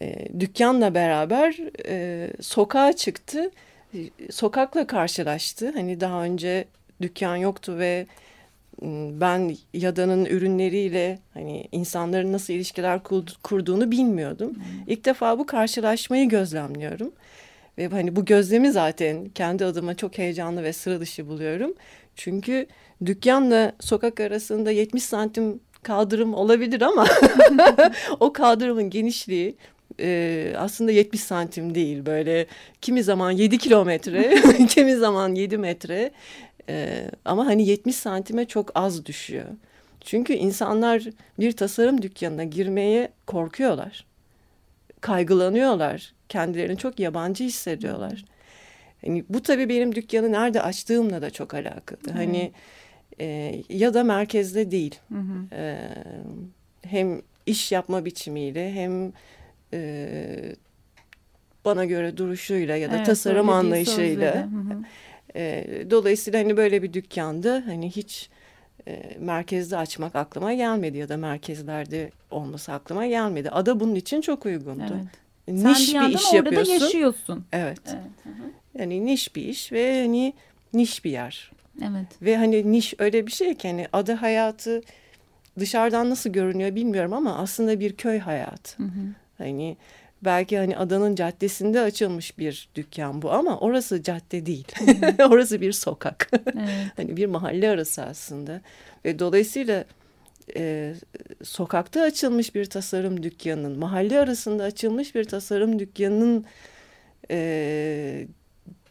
e, 0.00 0.40
dükkanla 0.40 0.94
beraber 0.94 1.58
e, 1.86 2.28
sokağa 2.40 2.92
çıktı. 2.92 3.50
Sokakla 4.30 4.86
karşılaştı. 4.86 5.70
Hani 5.74 6.00
daha 6.00 6.22
önce 6.22 6.64
dükkan 7.02 7.36
yoktu 7.36 7.78
ve 7.78 8.06
ben 9.20 9.56
Yada'nın 9.74 10.24
ürünleriyle 10.24 11.18
hani 11.34 11.68
insanların 11.72 12.32
nasıl 12.32 12.52
ilişkiler 12.52 13.00
kurduğunu 13.42 13.90
bilmiyordum. 13.90 14.54
Hmm. 14.54 14.62
İlk 14.86 15.04
defa 15.04 15.38
bu 15.38 15.46
karşılaşmayı 15.46 16.28
gözlemliyorum. 16.28 17.12
Ve 17.78 17.88
hani 17.88 18.16
bu 18.16 18.24
gözlemi 18.24 18.72
zaten 18.72 19.28
kendi 19.28 19.64
adıma 19.64 19.94
çok 19.94 20.18
heyecanlı 20.18 20.62
ve 20.62 20.72
sıra 20.72 21.00
dışı 21.00 21.28
buluyorum. 21.28 21.74
Çünkü 22.16 22.66
dükkanla 23.06 23.72
sokak 23.80 24.20
arasında 24.20 24.70
70 24.70 25.02
santim 25.02 25.60
kaldırım 25.82 26.34
olabilir 26.34 26.82
ama 26.82 27.06
o 28.20 28.32
kaldırımın 28.32 28.90
genişliği 28.90 29.56
e, 30.00 30.52
aslında 30.56 30.90
70 30.90 31.20
santim 31.20 31.74
değil 31.74 32.06
böyle 32.06 32.46
kimi 32.82 33.02
zaman 33.02 33.30
7 33.30 33.58
kilometre 33.58 34.34
kimi 34.68 34.96
zaman 34.96 35.34
7 35.34 35.58
metre 35.58 36.10
e, 36.68 37.10
ama 37.24 37.46
hani 37.46 37.66
70 37.66 37.96
santime 37.96 38.44
çok 38.44 38.70
az 38.74 39.06
düşüyor. 39.06 39.46
Çünkü 40.00 40.32
insanlar 40.32 41.02
bir 41.40 41.52
tasarım 41.52 42.02
dükkanına 42.02 42.44
girmeye 42.44 43.08
korkuyorlar. 43.26 44.06
Kaygılanıyorlar. 45.00 46.12
Kendilerini 46.28 46.78
çok 46.78 47.00
yabancı 47.00 47.44
hissediyorlar. 47.44 48.24
Hani 49.04 49.24
bu 49.28 49.42
tabii 49.42 49.68
benim 49.68 49.94
dükkanı 49.94 50.32
nerede 50.32 50.62
açtığımla 50.62 51.22
da 51.22 51.30
çok 51.30 51.54
alakalı. 51.54 52.12
Hani 52.12 52.52
e, 53.20 53.54
ya 53.68 53.94
da 53.94 54.04
merkezde 54.04 54.70
değil. 54.70 54.98
Hı 55.12 55.18
hı. 55.18 55.54
E, 55.56 55.88
hem 56.82 57.22
iş 57.46 57.72
yapma 57.72 58.04
biçimiyle 58.04 58.72
hem 58.72 59.12
e, 59.72 60.54
bana 61.64 61.84
göre 61.84 62.16
duruşuyla 62.16 62.76
ya 62.76 62.90
da 62.90 62.96
Evet, 62.96 63.06
tasarım 63.06 63.48
anlayışıyla. 63.50 64.32
sözleri. 64.32 64.38
Hı 64.38 64.74
hı. 64.74 64.82
E, 65.34 65.66
dolayısıyla 65.90 66.38
hani 66.40 66.56
böyle 66.56 66.82
bir 66.82 66.92
dükkanda 66.92 67.62
hani 67.66 67.90
hiç 67.90 68.30
e, 68.88 69.16
merkezde 69.20 69.76
açmak 69.76 70.16
aklıma 70.16 70.54
gelmedi 70.54 70.98
ya 70.98 71.08
da 71.08 71.16
merkezlerde 71.16 72.10
olması 72.30 72.72
aklıma 72.72 73.06
gelmedi. 73.06 73.50
Ada 73.50 73.80
bunun 73.80 73.94
için 73.94 74.20
çok 74.20 74.46
uygundu. 74.46 74.82
Evet. 74.90 75.58
Sen 75.62 75.72
Niş 75.72 75.88
bir 75.88 75.88
bir, 75.88 75.94
yandan 75.94 76.18
iş 76.18 76.26
orada 76.26 76.36
yapıyorsun. 76.36 76.70
da 76.80 76.84
yaşıyorsun. 76.84 77.44
Evet. 77.52 77.80
Evet. 77.86 78.00
hı 78.24 78.28
hı. 78.28 78.50
Yani 78.78 79.04
niş 79.06 79.36
bir 79.36 79.42
iş 79.44 79.72
ve 79.72 80.02
hani 80.02 80.32
niş 80.72 81.04
bir 81.04 81.10
yer. 81.10 81.52
Evet. 81.82 82.06
Ve 82.22 82.36
hani 82.36 82.72
niş 82.72 82.94
öyle 82.98 83.26
bir 83.26 83.32
şey 83.32 83.54
ki 83.54 83.68
hani 83.68 83.86
ada 83.92 84.22
hayatı 84.22 84.80
dışarıdan 85.58 86.10
nasıl 86.10 86.30
görünüyor 86.30 86.74
bilmiyorum 86.74 87.12
ama 87.12 87.38
aslında 87.38 87.80
bir 87.80 87.96
köy 87.96 88.18
hayatı. 88.18 88.82
Hı 88.82 88.86
hı. 88.86 89.00
Hani 89.38 89.76
belki 90.22 90.58
hani 90.58 90.76
adanın 90.76 91.14
caddesinde 91.14 91.80
açılmış 91.80 92.38
bir 92.38 92.68
dükkan 92.74 93.22
bu 93.22 93.32
ama 93.32 93.58
orası 93.58 94.02
cadde 94.02 94.46
değil. 94.46 94.66
orası 95.30 95.60
bir 95.60 95.72
sokak. 95.72 96.30
Evet. 96.32 96.68
hani 96.96 97.16
bir 97.16 97.26
mahalle 97.26 97.70
arası 97.70 98.02
aslında. 98.02 98.60
Ve 99.04 99.18
dolayısıyla 99.18 99.84
e, 100.56 100.94
sokakta 101.42 102.02
açılmış 102.02 102.54
bir 102.54 102.64
tasarım 102.64 103.22
dükkanının, 103.22 103.78
mahalle 103.78 104.20
arasında 104.20 104.64
açılmış 104.64 105.14
bir 105.14 105.24
tasarım 105.24 105.78
dükkanının 105.78 106.44
e, 107.30 108.26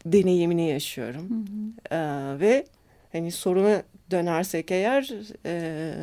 deneyimini 0.06 0.68
yaşıyorum. 0.68 1.30
Hı 1.30 1.34
hı. 1.34 1.98
Ee, 2.00 2.40
ve 2.40 2.66
hani 3.12 3.32
soruna 3.32 3.82
dönersek 4.10 4.70
eğer 4.70 5.12
e, 5.46 5.94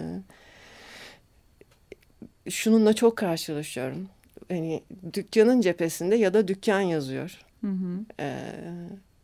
şununla 2.50 2.94
çok 2.94 3.18
karşılaşıyorum. 3.18 4.10
Hani 4.50 4.84
dükkanın 5.14 5.62
cephesinde 5.62 6.16
ya 6.16 6.34
da 6.34 6.48
dükkan 6.48 6.82
yazıyor. 6.82 7.42
Hı 7.62 7.68
hı. 7.68 8.00
Ee, 8.20 8.36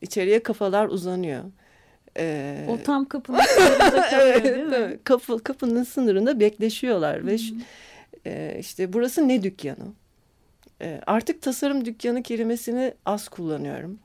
içeriye 0.02 0.44
kafalar 0.44 0.88
uzanıyor. 0.88 1.44
Ee, 2.18 2.66
O 2.70 2.78
tam 2.84 3.06
kapının 3.06 3.40
sınırında 3.42 4.02
kalıyor 4.10 4.44
değil 4.44 4.56
mi? 4.58 4.74
evet, 4.76 5.00
kapı, 5.04 5.44
kapının 5.44 5.84
sınırında 5.84 6.40
bekleşiyorlar 6.40 7.26
ve 7.28 7.38
ş- 7.38 7.54
e, 8.26 8.58
işte 8.60 8.94
burası 8.94 9.28
ne 9.28 9.44
dükkanı? 9.44 9.88
E, 10.82 11.02
artık 11.08 11.42
tasarım 11.42 11.86
dükkanı 11.86 12.24
kelimesini 12.24 12.94
az 13.06 13.30
kullanıyorum. 13.30 14.00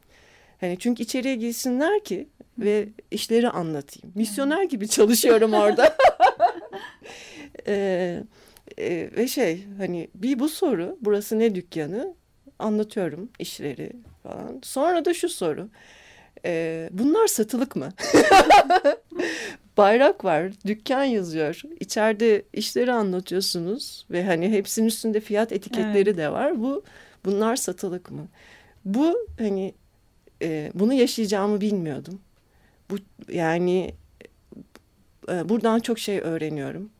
Hani 0.60 0.76
çünkü 0.78 1.02
içeriye 1.02 1.34
girsinler 1.36 2.04
ki 2.04 2.28
ve 2.58 2.88
işleri 3.10 3.48
anlatayım. 3.48 4.12
Misyoner 4.14 4.62
gibi 4.62 4.88
çalışıyorum 4.88 5.52
orada. 5.52 5.96
E, 7.68 8.22
e, 8.78 9.10
ve 9.16 9.28
şey 9.28 9.66
hani 9.78 10.08
bir 10.14 10.38
bu 10.38 10.48
soru 10.48 10.98
burası 11.00 11.38
ne 11.38 11.54
dükkanı 11.54 12.14
anlatıyorum 12.58 13.28
işleri 13.38 13.92
falan. 14.22 14.60
Sonra 14.62 15.04
da 15.04 15.14
şu 15.14 15.28
soru. 15.28 15.68
e, 16.44 16.88
bunlar 16.92 17.26
satılık 17.26 17.76
mı? 17.76 17.88
bayrak 19.76 20.24
var, 20.24 20.52
dükkan 20.66 21.04
yazıyor. 21.04 21.62
İçeride 21.80 22.42
işleri 22.52 22.92
anlatıyorsunuz 22.92 24.06
ve 24.10 24.24
hani 24.24 24.50
hepsinin 24.50 24.86
üstünde 24.86 25.20
fiyat 25.20 25.52
etiketleri 25.52 26.16
de 26.16 26.32
var. 26.32 26.60
Bu 26.60 26.84
bunlar 27.24 27.56
satılık 27.56 28.10
mı? 28.10 28.28
Bu 28.84 29.28
hani 29.38 29.74
e, 30.42 30.70
bunu 30.74 30.92
yaşayacağımı 30.92 31.60
bilmiyordum. 31.60 32.20
Bu 32.90 32.96
yani 33.32 33.94
e, 35.28 35.48
buradan 35.48 35.80
çok 35.80 35.98
şey 35.98 36.18
öğreniyorum 36.18 36.90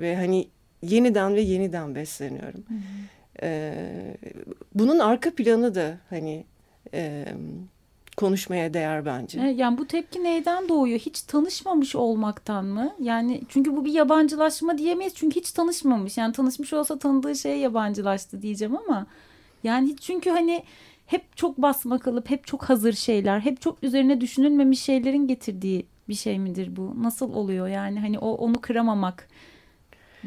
ve 0.00 0.16
hani 0.16 0.48
yeniden 0.82 1.34
ve 1.34 1.40
yeniden 1.40 1.94
besleniyorum. 1.94 2.64
Hı 2.68 2.74
hı. 2.74 3.46
E, 3.46 3.74
bunun 4.74 4.98
arka 4.98 5.34
planı 5.34 5.74
da 5.74 5.98
hani 6.10 6.44
e, 6.94 7.26
konuşmaya 8.16 8.74
değer 8.74 9.06
bence. 9.06 9.40
Yani 9.40 9.78
bu 9.78 9.86
tepki 9.86 10.24
neyden 10.24 10.68
doğuyor? 10.68 10.98
Hiç 10.98 11.22
tanışmamış 11.22 11.96
olmaktan 11.96 12.64
mı? 12.64 12.94
Yani 13.00 13.42
çünkü 13.48 13.76
bu 13.76 13.84
bir 13.84 13.92
yabancılaşma 13.92 14.78
diyemeyiz. 14.78 15.14
Çünkü 15.14 15.40
hiç 15.40 15.52
tanışmamış. 15.52 16.18
Yani 16.18 16.32
tanışmış 16.32 16.72
olsa 16.72 16.98
tanıdığı 16.98 17.36
şeye 17.36 17.58
yabancılaştı 17.58 18.42
diyeceğim 18.42 18.76
ama 18.76 19.06
yani 19.64 19.96
çünkü 19.96 20.30
hani 20.30 20.62
hep 21.06 21.36
çok 21.36 21.58
basma 21.58 21.98
kalıp 21.98 22.30
hep 22.30 22.46
çok 22.46 22.64
hazır 22.64 22.92
şeyler, 22.92 23.40
hep 23.40 23.60
çok 23.60 23.82
üzerine 23.82 24.20
düşünülmemiş 24.20 24.82
şeylerin 24.82 25.26
getirdiği 25.26 25.86
bir 26.08 26.14
şey 26.14 26.38
midir 26.38 26.76
bu? 26.76 27.02
Nasıl 27.02 27.32
oluyor 27.34 27.68
yani 27.68 28.00
hani 28.00 28.18
o 28.18 28.30
onu 28.30 28.60
kıramamak 28.60 29.28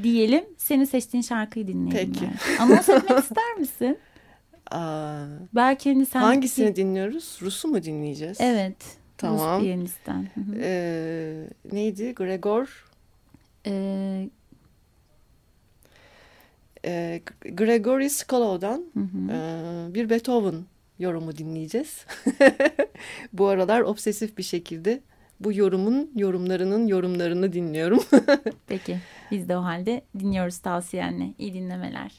diyelim. 0.03 0.45
Senin 0.57 0.85
seçtiğin 0.85 1.21
şarkıyı 1.21 1.67
dinleyelim. 1.67 2.13
Peki. 2.13 2.25
belki. 2.25 2.61
Anons 2.61 2.89
etmek 2.89 3.19
ister 3.23 3.53
misin? 3.59 3.97
Aa, 4.71 5.25
Belki 5.55 5.93
hani 5.93 6.05
sen 6.05 6.19
hangisini 6.21 6.75
dinliyoruz? 6.75 7.37
Rus'u 7.41 7.67
mu 7.67 7.83
dinleyeceğiz? 7.83 8.37
Evet. 8.41 8.75
Tamam. 9.17 9.61
Rus 9.61 9.67
hı. 10.41 10.55
Ee, 10.61 11.47
neydi? 11.71 12.13
Gregor 12.15 12.85
Ee, 13.67 14.29
e, 16.85 17.21
Gregory 17.41 18.09
hı. 18.99 19.31
e, 19.31 19.93
bir 19.93 20.09
Beethoven 20.09 20.55
yorumu 20.99 21.37
dinleyeceğiz. 21.37 22.05
bu 23.33 23.47
aralar 23.47 23.81
obsesif 23.81 24.37
bir 24.37 24.43
şekilde 24.43 25.01
bu 25.39 25.53
yorumun 25.53 26.11
yorumlarının 26.15 26.87
yorumlarını 26.87 27.53
dinliyorum. 27.53 28.03
Peki 28.67 28.97
biz 29.31 29.49
de 29.49 29.57
o 29.57 29.63
halde 29.63 30.01
dinliyoruz 30.19 30.57
tavsiyenle. 30.57 31.33
İyi 31.37 31.53
dinlemeler. 31.53 32.11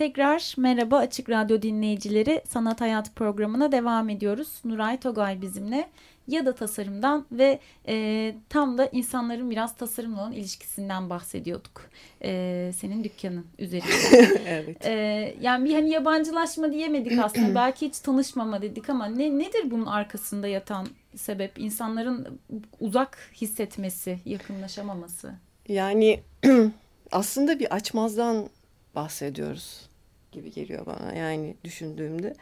Tekrar 0.00 0.54
merhaba 0.56 0.98
Açık 0.98 1.30
Radyo 1.30 1.62
dinleyicileri. 1.62 2.42
Sanat 2.48 2.80
Hayat 2.80 3.16
programına 3.16 3.72
devam 3.72 4.08
ediyoruz. 4.08 4.60
Nuray 4.64 5.00
Togay 5.00 5.42
bizimle 5.42 5.88
ya 6.28 6.46
da 6.46 6.54
tasarımdan 6.54 7.26
ve 7.32 7.58
e, 7.88 8.34
tam 8.48 8.78
da 8.78 8.86
insanların 8.86 9.50
biraz 9.50 9.76
tasarımla 9.76 10.20
olan 10.20 10.32
ilişkisinden 10.32 11.10
bahsediyorduk. 11.10 11.82
E, 12.24 12.72
senin 12.76 13.04
dükkanın 13.04 13.46
üzerinde. 13.58 14.40
evet. 14.48 14.86
e, 14.86 14.92
yani 15.40 15.64
bir 15.64 15.74
hani 15.74 15.90
yabancılaşma 15.90 16.72
diyemedik 16.72 17.18
aslında. 17.18 17.54
Belki 17.54 17.86
hiç 17.86 17.98
tanışmama 17.98 18.62
dedik 18.62 18.90
ama 18.90 19.06
ne 19.06 19.38
nedir 19.38 19.70
bunun 19.70 19.86
arkasında 19.86 20.48
yatan 20.48 20.86
sebep? 21.16 21.58
İnsanların 21.58 22.40
uzak 22.80 23.18
hissetmesi, 23.34 24.18
yakınlaşamaması. 24.24 25.32
Yani 25.68 26.20
aslında 27.12 27.58
bir 27.58 27.74
açmazdan 27.74 28.48
bahsediyoruz 28.94 29.89
gibi 30.32 30.52
geliyor 30.52 30.86
bana 30.86 31.14
yani 31.14 31.54
düşündüğümde. 31.64 32.34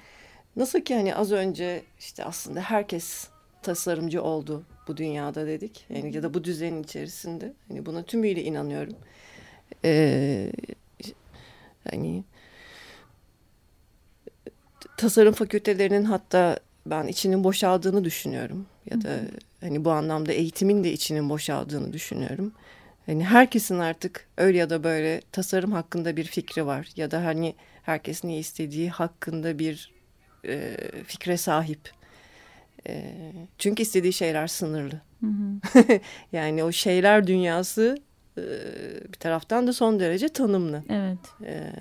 Nasıl 0.57 0.81
ki 0.81 0.95
hani 0.95 1.15
az 1.15 1.33
önce 1.33 1.83
işte 1.99 2.25
aslında 2.25 2.61
herkes 2.61 3.29
tasarımcı 3.63 4.23
oldu 4.23 4.63
bu 4.89 4.97
dünyada 4.97 5.47
dedik. 5.47 5.87
Yani 5.89 6.17
ya 6.17 6.23
da 6.23 6.35
bu 6.35 6.45
düzenin 6.45 6.83
içerisinde. 6.83 7.53
Hani 7.69 7.87
buna 7.87 8.03
tümüyle 8.03 8.43
inanıyorum. 8.43 8.97
Ee, 9.85 10.53
hani 11.91 12.25
tasarım 14.97 15.35
fakültelerinin 15.35 16.05
hatta 16.05 16.59
ben 16.87 17.07
içinin 17.07 17.45
boşaldığını 17.45 18.05
düşünüyorum. 18.05 18.67
Ya 18.91 19.03
da 19.03 19.21
hani 19.61 19.85
bu 19.85 19.91
anlamda 19.91 20.33
eğitimin 20.33 20.85
de 20.85 20.93
içinin 20.93 21.31
boşaldığını 21.31 21.93
düşünüyorum. 21.93 22.53
Hani 23.07 23.25
herkesin 23.25 23.79
artık 23.79 24.29
öyle 24.37 24.59
ya 24.59 24.71
da 24.71 24.85
böyle 24.85 25.21
tasarım 25.33 25.73
hakkında 25.73 26.17
bir 26.17 26.25
fikri 26.25 26.67
var 26.67 26.89
ya 26.97 27.11
da 27.11 27.25
hani 27.25 27.55
herkes 27.89 28.25
ne 28.25 28.39
istediği 28.39 28.91
hakkında 28.91 29.59
bir 29.59 29.93
e, 30.45 30.77
fikre 31.07 31.37
sahip. 31.37 31.91
E, 32.89 33.13
çünkü 33.59 33.83
istediği 33.83 34.13
şeyler 34.13 34.47
sınırlı. 34.47 35.01
Hı 35.21 35.27
hı. 35.27 36.01
yani 36.33 36.65
o 36.65 36.73
şeyler 36.73 37.27
dünyası 37.27 37.97
e, 38.39 38.43
bir 39.09 39.19
taraftan 39.19 39.67
da 39.67 39.73
son 39.73 40.01
derece 40.01 40.29
tanımlı. 40.29 40.83
Evet. 40.89 41.19
E, 41.45 41.73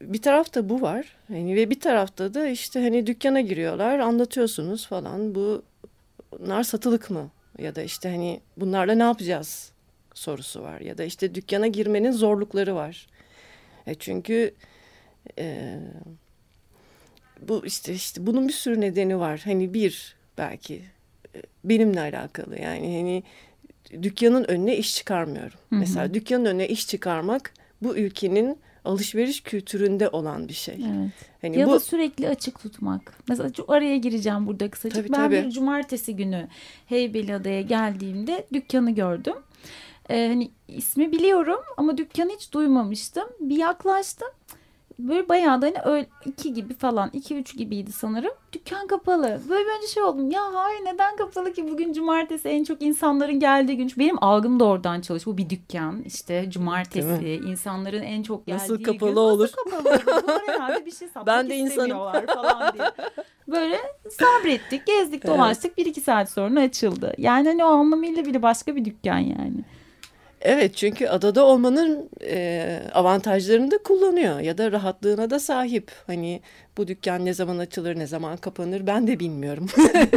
bir 0.00 0.22
tarafta 0.22 0.68
bu 0.68 0.82
var. 0.82 1.16
Hani 1.28 1.56
ve 1.56 1.70
bir 1.70 1.80
tarafta 1.80 2.34
da 2.34 2.46
işte 2.46 2.80
hani 2.82 3.06
dükkana 3.06 3.40
giriyorlar, 3.40 3.98
anlatıyorsunuz 3.98 4.86
falan. 4.86 5.34
Bu 5.34 5.62
bunlar 6.32 6.62
satılık 6.62 7.10
mı? 7.10 7.30
Ya 7.58 7.74
da 7.74 7.82
işte 7.82 8.08
hani 8.08 8.40
bunlarla 8.56 8.94
ne 8.94 9.02
yapacağız 9.02 9.72
sorusu 10.14 10.62
var. 10.62 10.80
Ya 10.80 10.98
da 10.98 11.04
işte 11.04 11.34
dükkana 11.34 11.66
girmenin 11.66 12.12
zorlukları 12.12 12.74
var. 12.74 13.13
E 13.86 13.94
çünkü 13.94 14.54
e, 15.38 15.78
bu 17.48 17.66
işte 17.66 17.92
işte 17.92 18.26
bunun 18.26 18.48
bir 18.48 18.52
sürü 18.52 18.80
nedeni 18.80 19.18
var. 19.18 19.40
Hani 19.44 19.74
bir 19.74 20.16
belki 20.38 20.82
e, 21.34 21.42
benimle 21.64 22.00
alakalı 22.00 22.60
yani 22.60 22.96
hani 22.96 23.22
dükkanın 24.02 24.44
önüne 24.44 24.76
iş 24.76 24.94
çıkarmıyorum. 24.94 25.58
Hı 25.70 25.76
hı. 25.76 25.80
Mesela 25.80 26.14
dükkanın 26.14 26.44
önüne 26.44 26.68
iş 26.68 26.88
çıkarmak 26.88 27.52
bu 27.82 27.96
ülkenin 27.96 28.58
alışveriş 28.84 29.40
kültüründe 29.40 30.08
olan 30.08 30.48
bir 30.48 30.54
şey. 30.54 30.74
Evet. 30.74 31.12
Hani 31.42 31.58
ya 31.58 31.66
bu 31.66 31.72
da 31.72 31.80
sürekli 31.80 32.28
açık 32.28 32.60
tutmak. 32.60 33.18
Mesela 33.28 33.50
araya 33.68 33.96
gireceğim 33.96 34.46
burada 34.46 34.70
kısacık. 34.70 34.98
Tabii, 34.98 35.12
ben 35.12 35.16
tabii. 35.16 35.46
bir 35.46 35.50
cumartesi 35.50 36.16
günü 36.16 36.48
Heybeliada'ya 36.86 37.60
geldiğimde 37.60 38.46
dükkanı 38.52 38.90
gördüm. 38.90 39.34
Ee, 40.10 40.28
hani 40.28 40.50
ismi 40.68 41.12
biliyorum 41.12 41.60
ama 41.76 41.98
dükkanı 41.98 42.30
hiç 42.30 42.52
duymamıştım. 42.52 43.24
Bir 43.40 43.56
yaklaştım. 43.56 44.28
Böyle 44.98 45.28
bayağı 45.28 45.62
da 45.62 45.66
hani 45.66 45.76
öyle 45.84 46.06
iki 46.24 46.52
gibi 46.52 46.74
falan, 46.74 47.10
iki 47.12 47.36
üç 47.36 47.56
gibiydi 47.56 47.92
sanırım. 47.92 48.32
Dükkan 48.52 48.86
kapalı. 48.86 49.40
Böyle 49.48 49.64
bir 49.64 49.70
önce 49.76 49.86
şey 49.86 50.02
oldum. 50.02 50.30
Ya 50.30 50.42
hayır 50.54 50.80
neden 50.84 51.16
kapalı 51.16 51.52
ki 51.52 51.70
bugün 51.70 51.92
cumartesi 51.92 52.48
en 52.48 52.64
çok 52.64 52.82
insanların 52.82 53.40
geldiği 53.40 53.76
gün. 53.76 53.90
Benim 53.98 54.24
algım 54.24 54.60
da 54.60 54.64
oradan 54.64 55.00
çalışıyor. 55.00 55.34
Bu 55.34 55.38
bir 55.38 55.50
dükkan 55.50 56.02
işte 56.02 56.50
cumartesi 56.50 57.40
insanların 57.46 58.02
en 58.02 58.22
çok 58.22 58.46
geldiği 58.46 58.62
Nasıl 58.62 58.76
gün. 58.76 58.84
kapalı 58.84 59.20
olur? 59.20 59.42
Nasıl 59.44 59.70
kapalı 59.70 59.88
olur? 59.94 60.22
Bunlar 60.22 60.42
herhalde 60.46 60.86
bir 60.86 60.90
şey 60.92 61.08
satmak 61.08 61.26
Ben 61.26 61.50
de 61.50 61.56
insanım. 61.56 61.98
falan 62.26 62.74
diye. 62.74 62.90
Böyle 63.48 63.78
sabrettik, 64.10 64.86
gezdik, 64.86 65.26
dolaştık. 65.26 65.78
Bir 65.78 65.86
iki 65.86 66.00
saat 66.00 66.30
sonra 66.30 66.60
açıldı. 66.60 67.14
Yani 67.18 67.48
hani 67.48 67.64
o 67.64 67.68
anlamıyla 67.68 68.24
bile 68.24 68.42
başka 68.42 68.76
bir 68.76 68.84
dükkan 68.84 69.18
yani. 69.18 69.64
Evet 70.44 70.76
çünkü 70.76 71.06
adada 71.06 71.44
olmanın 71.44 72.10
e, 72.22 72.80
avantajlarını 72.94 73.70
da 73.70 73.78
kullanıyor 73.78 74.40
ya 74.40 74.58
da 74.58 74.72
rahatlığına 74.72 75.30
da 75.30 75.38
sahip. 75.40 75.92
Hani 76.06 76.40
bu 76.76 76.88
dükkan 76.88 77.24
ne 77.24 77.34
zaman 77.34 77.58
açılır 77.58 77.98
ne 77.98 78.06
zaman 78.06 78.36
kapanır 78.36 78.86
ben 78.86 79.06
de 79.06 79.20
bilmiyorum. 79.20 79.66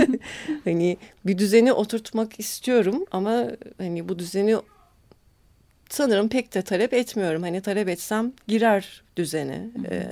hani 0.64 0.98
bir 1.26 1.38
düzeni 1.38 1.74
oturtmak 1.74 2.40
istiyorum 2.40 3.06
ama 3.12 3.46
hani 3.78 4.10
bu 4.10 4.20
düzeni 4.20 4.56
sanırım 5.90 6.30
pek 6.30 6.54
de 6.54 6.62
talep 6.62 6.94
etmiyorum. 6.94 7.42
Hani 7.44 7.62
talep 7.62 7.90
etsem 7.90 8.34
girer 8.48 9.04
düzene. 9.18 9.68
E, 9.92 10.08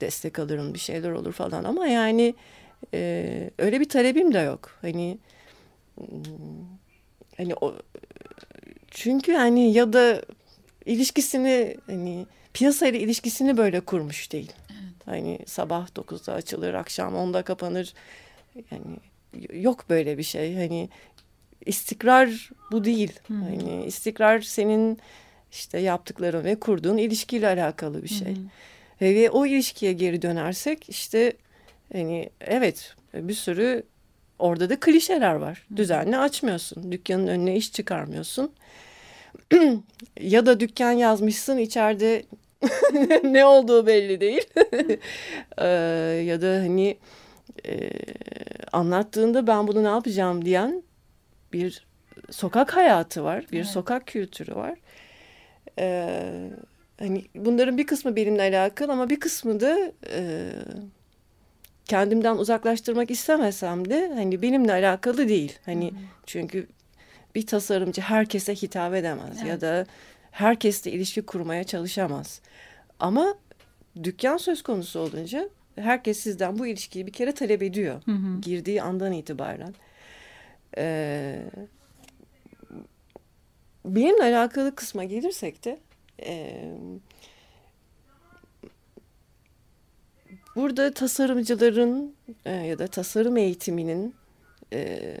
destek 0.00 0.38
alırım 0.38 0.74
bir 0.74 0.78
şeyler 0.78 1.10
olur 1.10 1.32
falan 1.32 1.64
ama 1.64 1.86
yani 1.86 2.34
e, 2.94 3.50
öyle 3.58 3.80
bir 3.80 3.88
talebim 3.88 4.34
de 4.34 4.38
yok. 4.38 4.78
Hani 4.80 5.18
hmm, 5.96 6.06
hani 7.36 7.54
o 7.60 7.74
çünkü 8.94 9.32
hani 9.32 9.72
ya 9.72 9.92
da 9.92 10.22
ilişkisini 10.86 11.76
hani 11.86 12.26
piyasayla 12.52 13.00
ilişkisini 13.00 13.56
böyle 13.56 13.80
kurmuş 13.80 14.32
değil. 14.32 14.52
Hani 15.04 15.38
sabah 15.46 15.88
9'da 15.88 16.32
açılır, 16.32 16.74
akşam 16.74 17.14
10'da 17.14 17.42
kapanır. 17.42 17.94
Yani 18.70 18.96
yok 19.52 19.90
böyle 19.90 20.18
bir 20.18 20.22
şey. 20.22 20.54
Hani 20.54 20.88
istikrar 21.66 22.50
bu 22.72 22.84
değil. 22.84 23.12
Hı. 23.28 23.34
Hani 23.34 23.84
istikrar 23.84 24.40
senin 24.40 24.98
işte 25.52 25.78
yaptıkların 25.78 26.44
ve 26.44 26.60
kurduğun 26.60 26.96
ilişkiyle 26.96 27.48
alakalı 27.48 28.02
bir 28.02 28.08
şey. 28.08 28.36
Ve, 29.00 29.14
ve 29.14 29.30
o 29.30 29.46
ilişkiye 29.46 29.92
geri 29.92 30.22
dönersek 30.22 30.88
işte 30.88 31.32
hani 31.92 32.30
evet 32.40 32.94
bir 33.14 33.34
sürü 33.34 33.82
orada 34.38 34.70
da 34.70 34.80
klişeler 34.80 35.34
var. 35.34 35.66
Düzenli 35.76 36.16
açmıyorsun. 36.18 36.92
Dükkanın 36.92 37.26
önüne 37.26 37.56
iş 37.56 37.72
çıkarmıyorsun. 37.72 38.52
ya 40.20 40.46
da 40.46 40.60
dükkan 40.60 40.92
yazmışsın 40.92 41.58
içeride 41.58 42.22
ne 43.24 43.44
olduğu 43.44 43.86
belli 43.86 44.20
değil. 44.20 44.44
Ee, 45.58 45.66
ya 46.26 46.42
da 46.42 46.46
hani 46.46 46.96
e, 47.68 47.90
anlattığında 48.72 49.46
ben 49.46 49.66
bunu 49.68 49.84
ne 49.84 49.88
yapacağım 49.88 50.44
diyen 50.44 50.82
bir 51.52 51.86
sokak 52.30 52.76
hayatı 52.76 53.24
var. 53.24 53.46
Bir 53.52 53.56
Evet. 53.56 53.66
sokak 53.66 54.06
kültürü 54.06 54.54
var. 54.54 54.78
Ee, 55.78 56.50
hani 56.98 57.24
bunların 57.34 57.78
bir 57.78 57.86
kısmı 57.86 58.16
benimle 58.16 58.42
alakalı 58.42 58.92
ama 58.92 59.10
bir 59.10 59.20
kısmı 59.20 59.60
da 59.60 59.92
e, 60.10 60.50
kendimden 61.86 62.36
uzaklaştırmak 62.36 63.10
istemesem 63.10 63.90
de 63.90 64.12
hani 64.14 64.42
benimle 64.42 64.72
alakalı 64.72 65.28
değil. 65.28 65.58
Hani 65.64 65.92
çünkü 66.26 66.66
bir 67.34 67.46
tasarımcı 67.46 68.00
herkese 68.00 68.54
hitap 68.54 68.94
edemez 68.94 69.40
ya 69.42 69.48
Evet. 69.48 69.60
da 69.60 69.86
herkesle 70.30 70.90
ilişki 70.92 71.22
kurmaya 71.22 71.64
çalışamaz. 71.64 72.40
Ama 73.00 73.34
dükkan 74.02 74.36
söz 74.36 74.62
konusu 74.62 75.00
olunca 75.00 75.48
herkes 75.76 76.18
sizden 76.20 76.58
bu 76.58 76.66
ilişkiyi 76.66 77.06
bir 77.06 77.12
kere 77.12 77.32
talep 77.32 77.62
ediyor. 77.62 78.02
Hı 78.04 78.10
hı. 78.12 78.40
Girdiği 78.40 78.82
andan 78.82 79.12
itibaren. 79.12 79.74
Ee, 80.78 81.40
benimle 83.84 84.22
alakalı 84.22 84.74
kısma 84.74 85.04
gelirsek 85.04 85.64
de 85.64 85.78
e, 86.22 86.60
burada 90.56 90.94
tasarımcıların 90.94 92.14
e, 92.44 92.52
ya 92.52 92.78
da 92.78 92.86
tasarım 92.86 93.36
eğitiminin 93.36 94.14
e, 94.72 95.16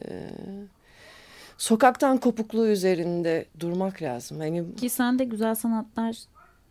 sokaktan 1.58 2.18
kopukluğu 2.18 2.66
üzerinde 2.68 3.44
durmak 3.60 4.02
lazım. 4.02 4.38
Hani 4.40 4.74
Ki 4.74 4.88
sen 4.90 5.18
de 5.18 5.24
güzel 5.24 5.54
sanatlar 5.54 6.16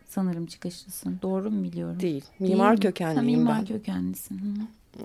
sanırım 0.07 0.45
çıkışlısın. 0.45 1.19
Doğru 1.21 1.51
mu 1.51 1.63
biliyorum? 1.63 1.99
değil. 1.99 2.25
Değil 2.39 2.51
Mimar 2.51 2.71
mi? 2.73 2.79
kökenliyim 2.79 3.17
ha, 3.17 3.23
mimar 3.37 3.59
ben. 3.59 3.65
kökenlisin. 3.65 4.37
Hı. 4.37 4.43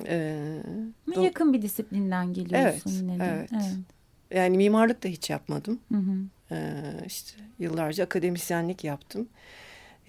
Ee, 0.06 0.62
Do- 1.08 1.24
yakın 1.24 1.52
bir 1.52 1.62
disiplinden 1.62 2.32
geliyorsun 2.32 2.90
Evet, 2.90 3.00
yine 3.02 3.18
de. 3.20 3.46
evet. 3.52 3.64
yani 4.30 4.56
mimarlık 4.56 5.04
da 5.04 5.08
hiç 5.08 5.30
yapmadım. 5.30 5.78
Hı 5.92 5.98
hı. 5.98 6.12
Ee, 6.50 6.82
işte 7.06 7.40
yıllarca 7.58 8.04
akademisyenlik 8.04 8.84
yaptım. 8.84 9.28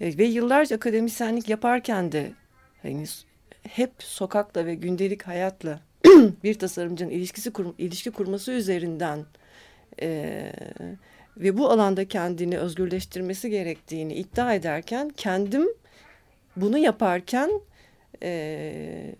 E, 0.00 0.18
ve 0.18 0.24
yıllarca 0.24 0.76
akademisyenlik 0.76 1.48
yaparken 1.48 2.12
de 2.12 2.32
hani 2.82 3.04
hep 3.68 3.92
sokakla 3.98 4.66
ve 4.66 4.74
gündelik 4.74 5.22
hayatla 5.22 5.80
bir 6.44 6.58
tasarımcının 6.58 7.10
ilişkisi 7.10 7.50
kur, 7.52 7.66
ilişki 7.78 8.10
kurması 8.10 8.52
üzerinden 8.52 9.24
e, 10.02 10.52
ve 11.36 11.58
bu 11.58 11.70
alanda 11.70 12.08
kendini 12.08 12.58
özgürleştirmesi 12.58 13.50
gerektiğini 13.50 14.14
iddia 14.14 14.54
ederken 14.54 15.08
kendim 15.16 15.68
bunu 16.56 16.78
yaparken 16.78 17.50
e, 18.22 19.14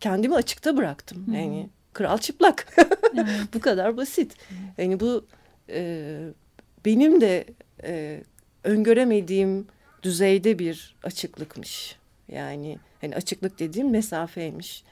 kendimi 0.00 0.34
açıkta 0.34 0.76
bıraktım. 0.76 1.26
Hı. 1.26 1.36
Yani 1.36 1.68
kral 1.92 2.18
çıplak. 2.18 2.66
Evet. 3.14 3.28
bu 3.54 3.60
kadar 3.60 3.96
basit. 3.96 4.36
Yani 4.78 5.00
bu 5.00 5.26
e, 5.68 6.10
benim 6.84 7.20
de 7.20 7.44
e, 7.84 8.22
öngöremediğim 8.64 9.66
düzeyde 10.02 10.58
bir 10.58 10.96
açıklıkmış. 11.02 11.96
Yani 12.28 12.78
hani 13.02 13.16
açıklık 13.16 13.58
dediğim 13.58 13.90
mesafeymiş. 13.90 14.84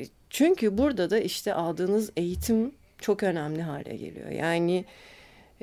E, 0.00 0.04
Çünkü 0.30 0.78
burada 0.78 1.10
da 1.10 1.18
işte 1.18 1.54
aldığınız 1.54 2.10
eğitim 2.16 2.74
çok 2.98 3.22
önemli 3.22 3.62
hale 3.62 3.96
geliyor. 3.96 4.30
Yani 4.30 4.84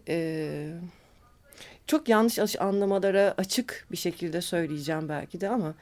e, 0.08 0.70
çok 1.88 2.10
yanlış 2.10 2.62
anlamalara 2.62 3.34
açık 3.38 3.88
bir 3.92 3.98
şekilde 3.98 4.42
söyleyeceğim 4.42 5.10
belki 5.10 5.42
de 5.42 5.50
ama 5.50 5.74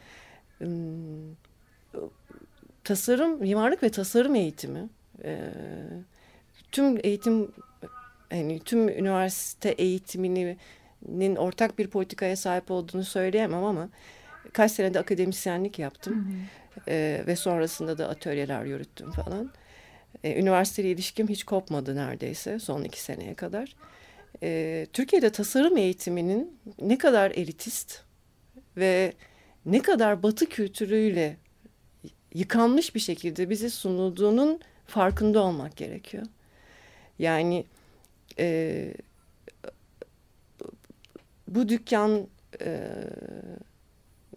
ım, 0.62 1.38
tasarım, 2.84 3.40
mimarlık 3.40 3.84
ve 3.84 3.90
tasarım 3.90 4.36
eğitimi 4.36 4.90
e, 5.24 5.52
tüm 6.72 6.98
eğitim 7.04 7.52
hani 8.30 8.60
tüm 8.60 8.90
üniversite 8.90 9.70
eğitiminin 9.70 11.36
ortak 11.36 11.80
bir 11.80 11.88
politikaya 11.88 12.36
sahip 12.36 12.72
olduğunu 12.72 13.04
söyleyemem 13.04 13.64
ama 13.64 13.90
kaç 14.54 14.72
senede 14.72 15.00
akademisyenlik 15.00 15.80
yaptım 15.80 16.36
E, 16.88 17.24
ve 17.28 17.36
sonrasında 17.36 17.98
da 17.98 18.10
atölyeler 18.10 18.66
yürüttüm 18.66 19.12
falan. 19.12 19.52
E, 20.24 20.40
üniversiteyle 20.40 20.92
ilişkim 20.92 21.30
hiç 21.30 21.44
kopmadı 21.44 21.96
neredeyse 21.96 22.60
son 22.60 22.84
iki 22.84 23.02
seneye 23.02 23.34
kadar. 23.34 23.76
E, 24.44 24.88
Türkiye'de 24.94 25.30
tasarım 25.30 25.78
eğitiminin 25.78 26.60
ne 26.82 26.98
kadar 26.98 27.32
elitist 27.32 28.02
ve 28.78 29.14
ne 29.66 29.82
kadar 29.82 30.24
batı 30.24 30.46
kültürüyle 30.46 31.38
yıkanmış 32.34 32.96
bir 32.96 33.00
şekilde 33.00 33.50
bize 33.50 33.70
sunulduğunun 33.70 34.60
farkında 34.86 35.44
olmak 35.44 35.78
gerekiyor. 35.78 36.26
Yani 37.20 37.66
e, 38.40 38.94
bu 41.48 41.70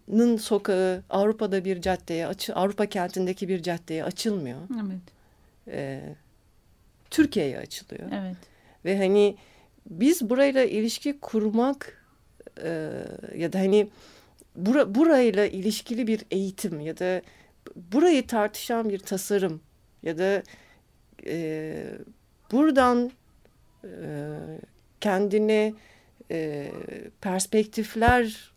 dükkanın 0.07 0.37
sokağı 0.37 1.03
Avrupa'da 1.09 1.65
bir 1.65 1.81
caddeye, 1.81 2.27
Avrupa 2.53 2.85
kentindeki 2.85 3.47
bir 3.47 3.63
caddeye 3.63 4.03
açılmıyor. 4.03 4.59
Evet. 4.85 5.01
E, 5.67 6.01
Türkiye'ye 7.09 7.57
açılıyor. 7.59 8.09
Evet. 8.13 8.37
Ve 8.85 8.97
hani 8.97 9.35
biz 9.85 10.29
burayla 10.29 10.63
ilişki 10.63 11.19
kurmak 11.19 12.05
e, 12.63 12.91
ya 13.35 13.53
da 13.53 13.59
hani 13.59 13.87
bura, 14.55 14.95
burayla 14.95 15.45
ilişkili 15.45 16.07
bir 16.07 16.25
eğitim 16.31 16.79
ya 16.79 16.97
da 16.97 17.21
burayı 17.75 18.27
tartışan 18.27 18.89
bir 18.89 18.99
tasarım 18.99 19.61
ya 20.03 20.17
da 20.17 20.43
e, 21.25 21.85
buradan 22.51 23.11
e, 23.83 23.89
kendine 25.01 25.73
e, 26.31 26.71
perspektifler 27.21 28.54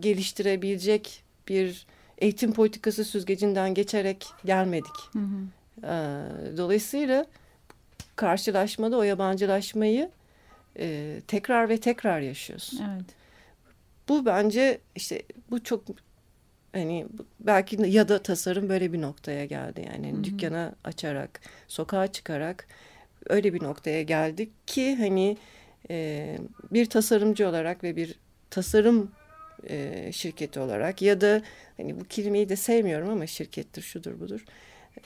geliştirebilecek 0.00 1.22
bir 1.48 1.86
eğitim 2.18 2.52
politikası 2.52 3.04
süzgecinden 3.04 3.74
geçerek 3.74 4.26
gelmedik. 4.44 4.96
Hı 5.12 5.18
hı. 5.18 5.38
Ee, 5.82 6.56
Dolayısıyla 6.56 7.26
karşılaşmada 8.16 8.96
o 8.96 9.02
yabancılaşmayı 9.02 10.10
e, 10.78 11.16
tekrar 11.28 11.68
ve 11.68 11.78
tekrar 11.80 12.20
yaşıyoruz. 12.20 12.72
Evet. 12.80 13.04
Bu 14.08 14.26
bence 14.26 14.80
işte 14.94 15.22
bu 15.50 15.64
çok 15.64 15.82
hani 16.72 17.06
belki 17.40 17.90
ya 17.90 18.08
da 18.08 18.22
tasarım 18.22 18.68
böyle 18.68 18.92
bir 18.92 19.00
noktaya 19.00 19.44
geldi 19.44 19.84
yani 19.86 20.06
hani 20.06 20.12
Hı 20.12 20.18
hı. 20.18 20.24
dükkana 20.24 20.74
açarak 20.84 21.40
sokağa 21.68 22.12
çıkarak 22.12 22.66
öyle 23.28 23.54
bir 23.54 23.62
noktaya 23.62 24.02
geldik 24.02 24.52
ki 24.66 24.96
hani 24.96 25.36
e, 25.90 26.38
bir 26.72 26.86
tasarımcı 26.86 27.48
olarak 27.48 27.84
ve 27.84 27.96
bir 27.96 28.14
tasarım 28.50 29.12
e, 29.68 30.12
şirketi 30.12 30.60
olarak 30.60 31.02
ya 31.02 31.20
da 31.20 31.42
hani 31.76 32.00
bu 32.00 32.04
kelimeyi 32.04 32.48
de 32.48 32.56
sevmiyorum 32.56 33.08
ama 33.08 33.26
şirkettir 33.26 33.82
şudur 33.82 34.20
budur 34.20 34.44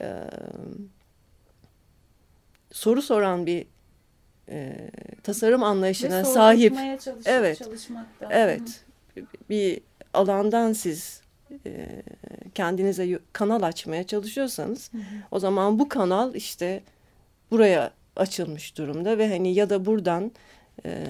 e, 0.00 0.08
soru 2.72 3.02
soran 3.02 3.46
bir 3.46 3.66
e, 4.48 4.90
tasarım 5.22 5.62
anlayışına 5.62 6.24
sahip 6.24 6.74
Evet. 7.24 7.58
Çalışmakta. 7.58 8.28
Evet. 8.30 8.84
Bir 9.50 9.80
alandan 10.14 10.72
siz 10.72 11.22
e, 11.66 12.02
kendinize 12.54 13.18
kanal 13.32 13.62
açmaya 13.62 14.06
çalışıyorsanız 14.06 14.92
Hı 14.92 14.98
hı. 14.98 15.02
o 15.30 15.38
zaman 15.38 15.78
bu 15.78 15.88
kanal 15.88 16.34
işte 16.34 16.82
buraya 17.50 17.92
açılmış 18.16 18.78
durumda 18.78 19.18
ve 19.18 19.28
hani 19.28 19.54
ya 19.54 19.70
da 19.70 19.86
buradan 19.86 20.32
e, 20.86 21.06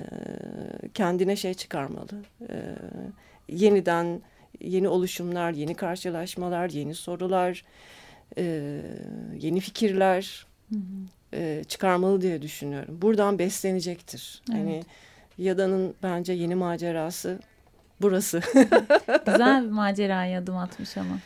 kendine 0.94 1.37
şey 1.37 1.55
çıkarmalı. 1.55 2.22
E, 2.40 2.57
yeniden 3.53 4.21
yeni 4.61 4.89
oluşumlar, 4.89 5.53
yeni 5.53 5.75
karşılaşmalar, 5.75 6.71
yeni 6.71 6.95
sorular, 6.95 7.65
e, 8.39 8.43
yeni 9.41 9.61
fikirler 9.61 10.47
Hı 10.71 10.77
hı. 10.77 11.37
e, 11.37 11.65
çıkarmalı 11.65 12.21
diye 12.21 12.43
düşünüyorum. 12.43 13.03
Buradan 13.03 13.39
beslenecektir. 13.39 14.43
Evet. 14.51 14.59
Hani 14.61 14.83
Yada'nın 15.39 15.95
bence 16.03 16.33
yeni 16.33 16.55
macerası 16.55 17.39
burası. 18.01 18.41
Güzel 19.27 19.65
bir 19.65 19.71
maceraya 19.71 20.41
adım 20.41 20.57
atmış 20.57 20.97
ama. 20.97 21.19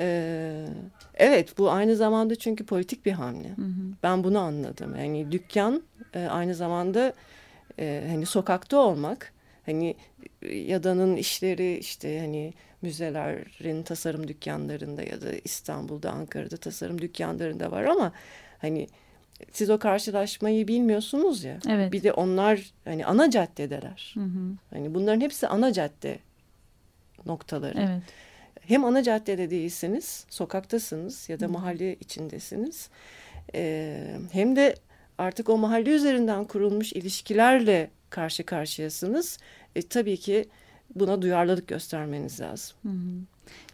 Ee, 0.00 0.66
evet 1.14 1.58
bu 1.58 1.70
aynı 1.70 1.96
zamanda 1.96 2.36
çünkü 2.36 2.66
politik 2.66 3.06
bir 3.06 3.12
hamle. 3.12 3.48
Hı 3.48 3.62
hı. 3.62 3.82
Ben 4.02 4.24
bunu 4.24 4.38
anladım. 4.38 4.96
Yani 4.96 5.32
dükkan 5.32 5.82
e, 6.14 6.26
aynı 6.26 6.54
zamanda 6.54 7.12
e, 7.78 8.06
hani 8.10 8.26
sokakta 8.26 8.76
olmak. 8.76 9.32
Hani 9.66 9.96
Yada'nın 10.50 11.16
işleri 11.16 11.76
işte 11.78 12.20
hani 12.20 12.52
müzelerin 12.82 13.82
tasarım 13.82 14.28
dükkanlarında 14.28 15.02
ya 15.02 15.20
da 15.20 15.32
İstanbul'da, 15.44 16.10
Ankara'da 16.10 16.56
tasarım 16.56 17.00
dükkanlarında 17.00 17.70
var 17.70 17.84
ama 17.84 18.12
hani 18.58 18.86
siz 19.52 19.70
o 19.70 19.78
karşılaşmayı 19.78 20.68
bilmiyorsunuz 20.68 21.44
ya. 21.44 21.58
Evet. 21.68 21.92
Bir 21.92 22.02
de 22.02 22.12
onlar 22.12 22.72
hani 22.84 23.06
ana 23.06 23.30
caddedeler. 23.30 24.14
Hı 24.14 24.20
hı. 24.20 24.56
Hani 24.70 24.94
bunların 24.94 25.20
hepsi 25.20 25.48
ana 25.48 25.72
cadde 25.72 26.18
noktaları. 27.26 27.78
Evet. 27.78 28.02
Hem 28.60 28.84
ana 28.84 29.02
caddede 29.02 29.50
değilsiniz, 29.50 30.26
sokaktasınız 30.30 31.28
ya 31.28 31.40
da 31.40 31.48
mahalle 31.48 31.94
içindesiniz. 31.94 32.88
Ee, 33.54 34.16
hem 34.32 34.56
de 34.56 34.74
artık 35.18 35.48
o 35.48 35.58
mahalle 35.58 35.90
üzerinden 35.90 36.44
kurulmuş 36.44 36.92
ilişkilerle 36.92 37.90
karşı 38.12 38.44
karşıyasınız. 38.44 39.38
E, 39.76 39.82
tabii 39.82 40.16
ki 40.16 40.48
buna 40.94 41.22
duyarlılık 41.22 41.68
göstermeniz 41.68 42.40
lazım. 42.40 42.76
Hı 42.82 42.88
hı. 42.88 43.24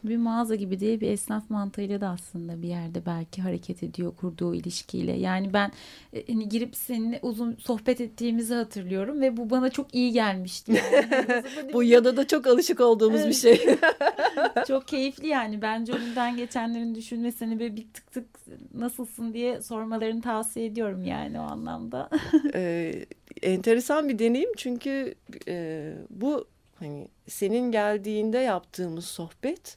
Bir 0.05 0.16
mağaza 0.16 0.55
gibi 0.55 0.81
değil 0.81 1.01
bir 1.01 1.11
esnaf 1.11 1.51
mantığıyla 1.51 2.01
da 2.01 2.09
aslında 2.09 2.62
bir 2.62 2.68
yerde 2.68 3.07
belki 3.07 3.42
hareket 3.42 3.83
ediyor 3.83 4.16
kurduğu 4.16 4.55
ilişkiyle. 4.55 5.12
Yani 5.12 5.53
ben 5.53 5.72
e, 6.12 6.33
hani 6.33 6.48
girip 6.48 6.77
seninle 6.77 7.18
uzun 7.22 7.57
sohbet 7.57 8.01
ettiğimizi 8.01 8.55
hatırlıyorum 8.55 9.20
ve 9.20 9.37
bu 9.37 9.51
bana 9.51 9.70
çok 9.70 9.94
iyi 9.94 10.12
gelmişti. 10.12 10.72
Yani. 10.72 11.44
Bu 11.72 11.83
ya 11.83 12.05
da 12.05 12.27
çok 12.27 12.46
alışık 12.46 12.81
olduğumuz 12.81 13.27
bir 13.27 13.33
şey. 13.33 13.66
çok 14.68 14.88
keyifli 14.88 15.27
yani. 15.27 15.62
Bence 15.62 15.92
önünden 15.92 16.37
geçenlerin 16.37 16.94
düşünmesini 16.94 17.59
ve 17.59 17.77
bir 17.77 17.87
tık 17.94 18.12
tık 18.12 18.27
nasılsın 18.74 19.33
diye 19.33 19.62
sormalarını 19.62 20.22
tavsiye 20.22 20.66
ediyorum 20.66 21.05
yani 21.05 21.40
o 21.40 21.42
anlamda. 21.42 22.11
Ee, 22.55 23.07
enteresan 23.42 24.09
bir 24.09 24.18
deneyim 24.18 24.51
çünkü 24.57 25.14
e, 25.48 25.94
bu 26.11 26.48
hani 26.74 27.09
senin 27.29 27.72
geldiğinde 27.72 28.38
yaptığımız 28.38 29.05
sohbet 29.05 29.77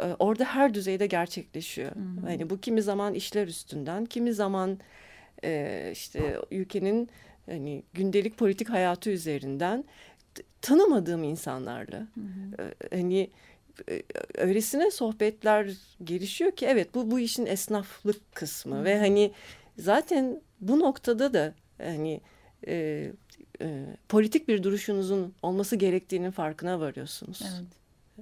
e, 0.00 0.04
orada 0.18 0.44
her 0.44 0.74
düzeyde 0.74 1.06
gerçekleşiyor. 1.06 1.90
Hı 1.94 2.00
hı. 2.00 2.26
Hani 2.26 2.50
bu 2.50 2.60
kimi 2.60 2.82
zaman 2.82 3.14
işler 3.14 3.46
üstünden, 3.46 4.04
kimi 4.04 4.34
zaman 4.34 4.78
e, 5.44 5.90
işte 5.92 6.40
ülkenin 6.50 7.08
hani 7.46 7.82
gündelik 7.92 8.38
politik 8.38 8.68
hayatı 8.68 9.10
üzerinden 9.10 9.84
tanımadığım 10.62 11.22
insanlarla 11.22 11.98
Hı 11.98 12.20
hı. 12.20 12.72
e, 12.92 12.96
hani 12.96 13.30
e, 13.90 14.02
öylesine 14.34 14.90
sohbetler 14.90 15.70
gelişiyor 16.04 16.52
ki 16.52 16.66
evet 16.66 16.94
bu 16.94 17.10
bu 17.10 17.20
işin 17.20 17.46
esnaflık 17.46 18.34
kısmı 18.34 18.80
Hı. 18.80 18.84
ve 18.84 18.98
hani 18.98 19.32
zaten 19.78 20.40
bu 20.60 20.80
noktada 20.80 21.34
da 21.34 21.54
hani 21.82 22.20
e, 22.66 23.12
e, 23.60 23.84
politik 24.08 24.48
bir 24.48 24.62
duruşunuzun 24.62 25.34
olması 25.42 25.76
gerektiğinin 25.76 26.30
farkına 26.30 26.80
varıyorsunuz. 26.80 27.42
Evet. 27.42 27.66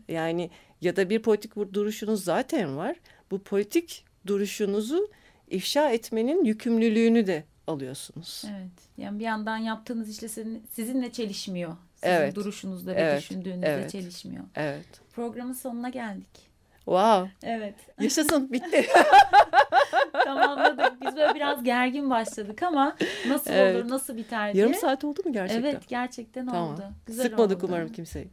Yani 0.09 0.51
ya 0.81 0.97
da 0.97 1.11
bir 1.11 1.23
politik 1.23 1.57
duruşunuz 1.57 2.25
zaten 2.25 2.77
var. 2.77 2.97
Bu 3.31 3.43
politik 3.43 4.05
duruşunuzu 4.27 5.09
ifşa 5.51 5.91
etmenin 5.91 6.45
yükümlülüğünü 6.45 7.27
de 7.27 7.45
alıyorsunuz. 7.67 8.45
Evet. 8.51 8.71
Yani 8.99 9.19
bir 9.19 9.25
yandan 9.25 9.57
yaptığınız 9.57 10.17
sizin, 10.17 10.67
sizinle 10.73 11.13
çelişmiyor. 11.13 11.77
Sizin 11.95 12.09
Evet. 12.09 12.35
duruşunuzda 12.35 12.97
ve 12.97 13.01
Evet. 13.01 13.21
düşündüğünüzle 13.23 13.67
Evet. 13.67 13.91
çelişmiyor. 13.91 14.45
Evet. 14.55 14.87
Programın 15.13 15.53
sonuna 15.53 15.89
geldik. 15.89 16.55
Wow. 16.77 17.31
Evet. 17.43 17.75
Yaşasın 18.01 18.53
bitti. 18.53 18.87
Tamamladık. 20.25 20.93
Biz 21.03 21.17
böyle 21.17 21.35
biraz 21.35 21.65
gergin 21.65 22.11
başladık 22.11 22.63
ama 22.63 22.97
nasıl 23.29 23.51
Evet. 23.51 23.77
olur, 23.77 23.91
nasıl 23.91 24.17
biter 24.17 24.53
diye. 24.55 24.63
Yarım 24.65 24.75
saat 24.79 25.05
oldu 25.05 25.21
mu 25.25 25.33
gerçekten? 25.33 25.63
Evet 25.71 25.89
gerçekten 25.89 26.47
Tamam. 26.47 26.73
oldu. 26.73 26.83
Güzel 27.07 27.25
Sıkmadık 27.25 27.59
oldu. 27.65 27.67
umarım 27.73 27.93
kimseyi. 27.93 28.29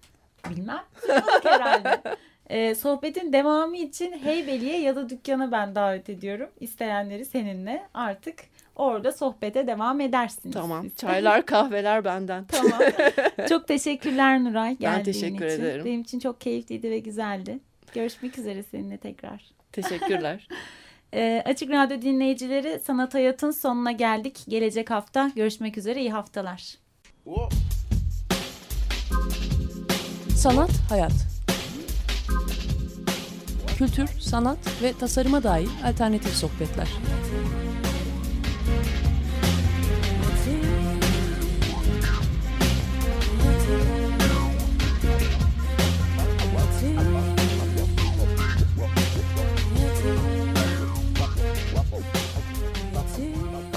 Bilmem. 0.49 0.81
Sıkmadık 1.01 1.45
herhalde. 1.45 2.01
Ee, 2.49 2.75
sohbetin 2.75 3.33
devamı 3.33 3.77
için 3.77 4.11
Heybeli'ye 4.23 4.81
ya 4.81 4.95
da 4.95 5.09
dükkana 5.09 5.51
ben 5.51 5.75
davet 5.75 6.09
ediyorum. 6.09 6.49
İsteyenleri 6.59 7.25
seninle 7.25 7.83
artık 7.93 8.35
orada 8.75 9.11
sohbete 9.11 9.67
devam 9.67 10.01
edersiniz. 10.01 10.53
Tamam. 10.53 10.83
siz. 10.83 10.95
Çaylar, 10.95 11.45
kahveler 11.45 12.05
benden. 12.05 12.45
Tamam. 12.45 12.79
Çok 13.49 13.67
teşekkürler 13.67 14.43
Nuray 14.43 14.75
geldiğin 14.77 15.03
teşekkür 15.03 15.45
için. 15.45 15.61
ederim. 15.61 15.85
Benim 15.85 16.01
için 16.01 16.19
çok 16.19 16.41
keyifliydi 16.41 16.89
ve 16.91 16.99
güzeldi. 16.99 17.59
Görüşmek 17.93 18.37
üzere 18.37 18.63
seninle 18.63 18.97
tekrar. 18.97 19.45
Teşekkürler. 19.71 20.47
Ee, 21.13 21.43
Açık 21.45 21.71
Radyo 21.71 22.01
dinleyicileri 22.01 22.79
Sanat 22.85 23.13
Hayat'ın 23.13 23.51
sonuna 23.51 23.91
geldik. 23.91 24.39
Gelecek 24.47 24.91
hafta 24.91 25.31
görüşmek 25.35 25.77
üzere. 25.77 25.99
İyi 25.99 26.11
haftalar. 26.11 26.75
Sanat, 30.35 30.71
hayat. 30.89 31.11
Kültür, 33.77 34.07
sanat 34.07 34.57
ve 34.83 34.93
tasarıma 34.93 35.43
dair 35.43 35.69
alternatif 35.85 36.33
sohbetler. 36.33 36.87